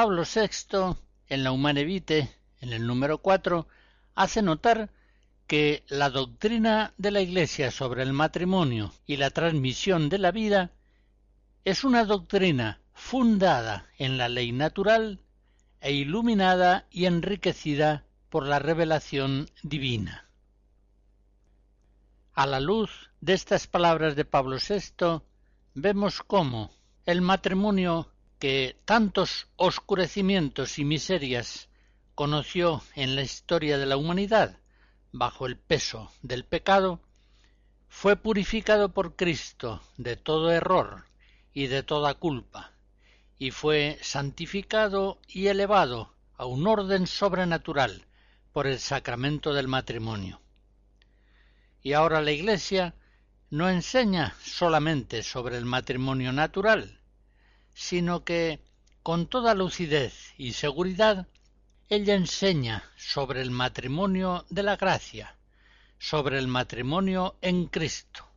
Pablo 0.07 0.23
VI, 0.23 0.95
en 1.27 1.43
la 1.43 1.51
Humane 1.51 1.83
Vitae, 1.83 2.33
en 2.61 2.71
el 2.71 2.87
número 2.87 3.17
4, 3.17 3.67
hace 4.15 4.41
notar 4.41 4.89
que 5.47 5.83
la 5.89 6.09
doctrina 6.09 6.93
de 6.97 7.11
la 7.11 7.19
Iglesia 7.19 7.71
sobre 7.71 8.03
el 8.03 8.13
matrimonio 8.13 8.93
y 9.05 9.17
la 9.17 9.31
transmisión 9.31 10.07
de 10.07 10.17
la 10.17 10.31
vida 10.31 10.71
es 11.65 11.83
una 11.83 12.05
doctrina 12.05 12.79
fundada 12.93 13.89
en 13.97 14.17
la 14.17 14.29
ley 14.29 14.53
natural 14.53 15.19
e 15.81 15.91
iluminada 15.91 16.87
y 16.89 17.03
enriquecida 17.03 18.05
por 18.29 18.45
la 18.45 18.59
revelación 18.59 19.49
divina. 19.61 20.29
A 22.33 22.45
la 22.45 22.61
luz 22.61 23.09
de 23.19 23.33
estas 23.33 23.67
palabras 23.67 24.15
de 24.15 24.23
Pablo 24.23 24.55
VI, 24.55 25.21
vemos 25.73 26.21
cómo 26.21 26.71
el 27.05 27.19
matrimonio 27.19 28.09
que 28.39 28.77
tantos 28.85 29.47
oscurecimientos 29.55 30.77
y 30.79 30.85
miserias 30.85 31.69
conoció 32.15 32.83
en 32.95 33.15
la 33.15 33.23
historia 33.23 33.77
de 33.77 33.85
la 33.85 33.97
humanidad 33.97 34.57
bajo 35.11 35.45
el 35.45 35.57
peso 35.57 36.11
del 36.21 36.45
pecado, 36.45 36.99
fue 37.87 38.15
purificado 38.15 38.93
por 38.93 39.15
Cristo 39.15 39.81
de 39.97 40.15
todo 40.15 40.51
error 40.51 41.05
y 41.53 41.67
de 41.67 41.83
toda 41.83 42.13
culpa, 42.15 42.71
y 43.39 43.51
fue 43.51 43.97
santificado 44.01 45.19
y 45.27 45.47
elevado 45.47 46.13
a 46.37 46.45
un 46.45 46.67
orden 46.67 47.07
sobrenatural 47.07 48.05
por 48.53 48.67
el 48.67 48.79
sacramento 48.79 49.53
del 49.53 49.67
matrimonio. 49.67 50.41
Y 51.81 51.93
ahora 51.93 52.21
la 52.21 52.31
Iglesia 52.31 52.93
no 53.49 53.69
enseña 53.69 54.35
solamente 54.43 55.23
sobre 55.23 55.57
el 55.57 55.65
matrimonio 55.65 56.33
natural, 56.33 56.96
sino 57.77 58.23
que 58.23 58.59
con 59.03 59.27
toda 59.27 59.53
lucidez 59.53 60.33
y 60.35 60.53
seguridad 60.53 61.27
ella 61.89 62.15
enseña 62.15 62.91
sobre 62.97 63.39
el 63.39 63.51
matrimonio 63.51 64.45
de 64.49 64.63
la 64.63 64.77
gracia, 64.77 65.37
sobre 65.99 66.39
el 66.39 66.47
matrimonio 66.47 67.37
en 67.41 67.67
Cristo, 67.67 68.27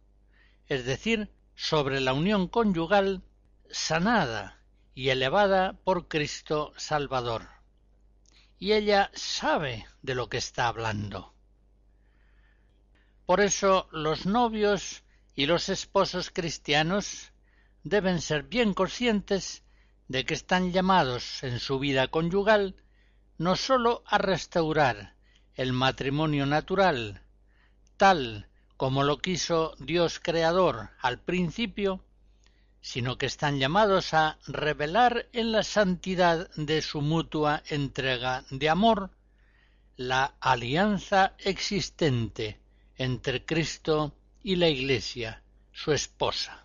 es 0.68 0.84
decir, 0.84 1.30
sobre 1.54 2.00
la 2.00 2.12
unión 2.12 2.48
conyugal 2.48 3.22
sanada 3.70 4.60
y 4.94 5.08
elevada 5.08 5.72
por 5.72 6.06
Cristo 6.06 6.74
Salvador. 6.76 7.48
Y 8.58 8.72
ella 8.72 9.10
sabe 9.14 9.86
de 10.02 10.14
lo 10.14 10.28
que 10.28 10.36
está 10.36 10.68
hablando. 10.68 11.32
Por 13.24 13.40
eso 13.40 13.88
los 13.90 14.26
novios 14.26 15.02
y 15.34 15.46
los 15.46 15.70
esposos 15.70 16.30
cristianos 16.30 17.32
deben 17.84 18.20
ser 18.20 18.44
bien 18.44 18.74
conscientes 18.74 19.62
de 20.08 20.24
que 20.24 20.34
están 20.34 20.72
llamados 20.72 21.42
en 21.42 21.60
su 21.60 21.78
vida 21.78 22.08
conyugal 22.08 22.76
no 23.38 23.56
sólo 23.56 24.02
a 24.06 24.18
restaurar 24.18 25.14
el 25.54 25.72
matrimonio 25.72 26.46
natural, 26.46 27.22
tal 27.96 28.48
como 28.76 29.02
lo 29.02 29.18
quiso 29.18 29.74
Dios 29.78 30.20
Creador 30.20 30.90
al 31.00 31.20
principio, 31.20 32.04
sino 32.80 33.18
que 33.18 33.26
están 33.26 33.58
llamados 33.58 34.14
a 34.14 34.38
revelar 34.46 35.28
en 35.32 35.52
la 35.52 35.62
santidad 35.62 36.50
de 36.56 36.82
su 36.82 37.02
mutua 37.02 37.62
entrega 37.68 38.44
de 38.50 38.68
amor 38.68 39.10
la 39.96 40.34
alianza 40.40 41.34
existente 41.38 42.58
entre 42.96 43.44
Cristo 43.44 44.14
y 44.42 44.56
la 44.56 44.68
Iglesia, 44.68 45.42
su 45.72 45.92
esposa. 45.92 46.64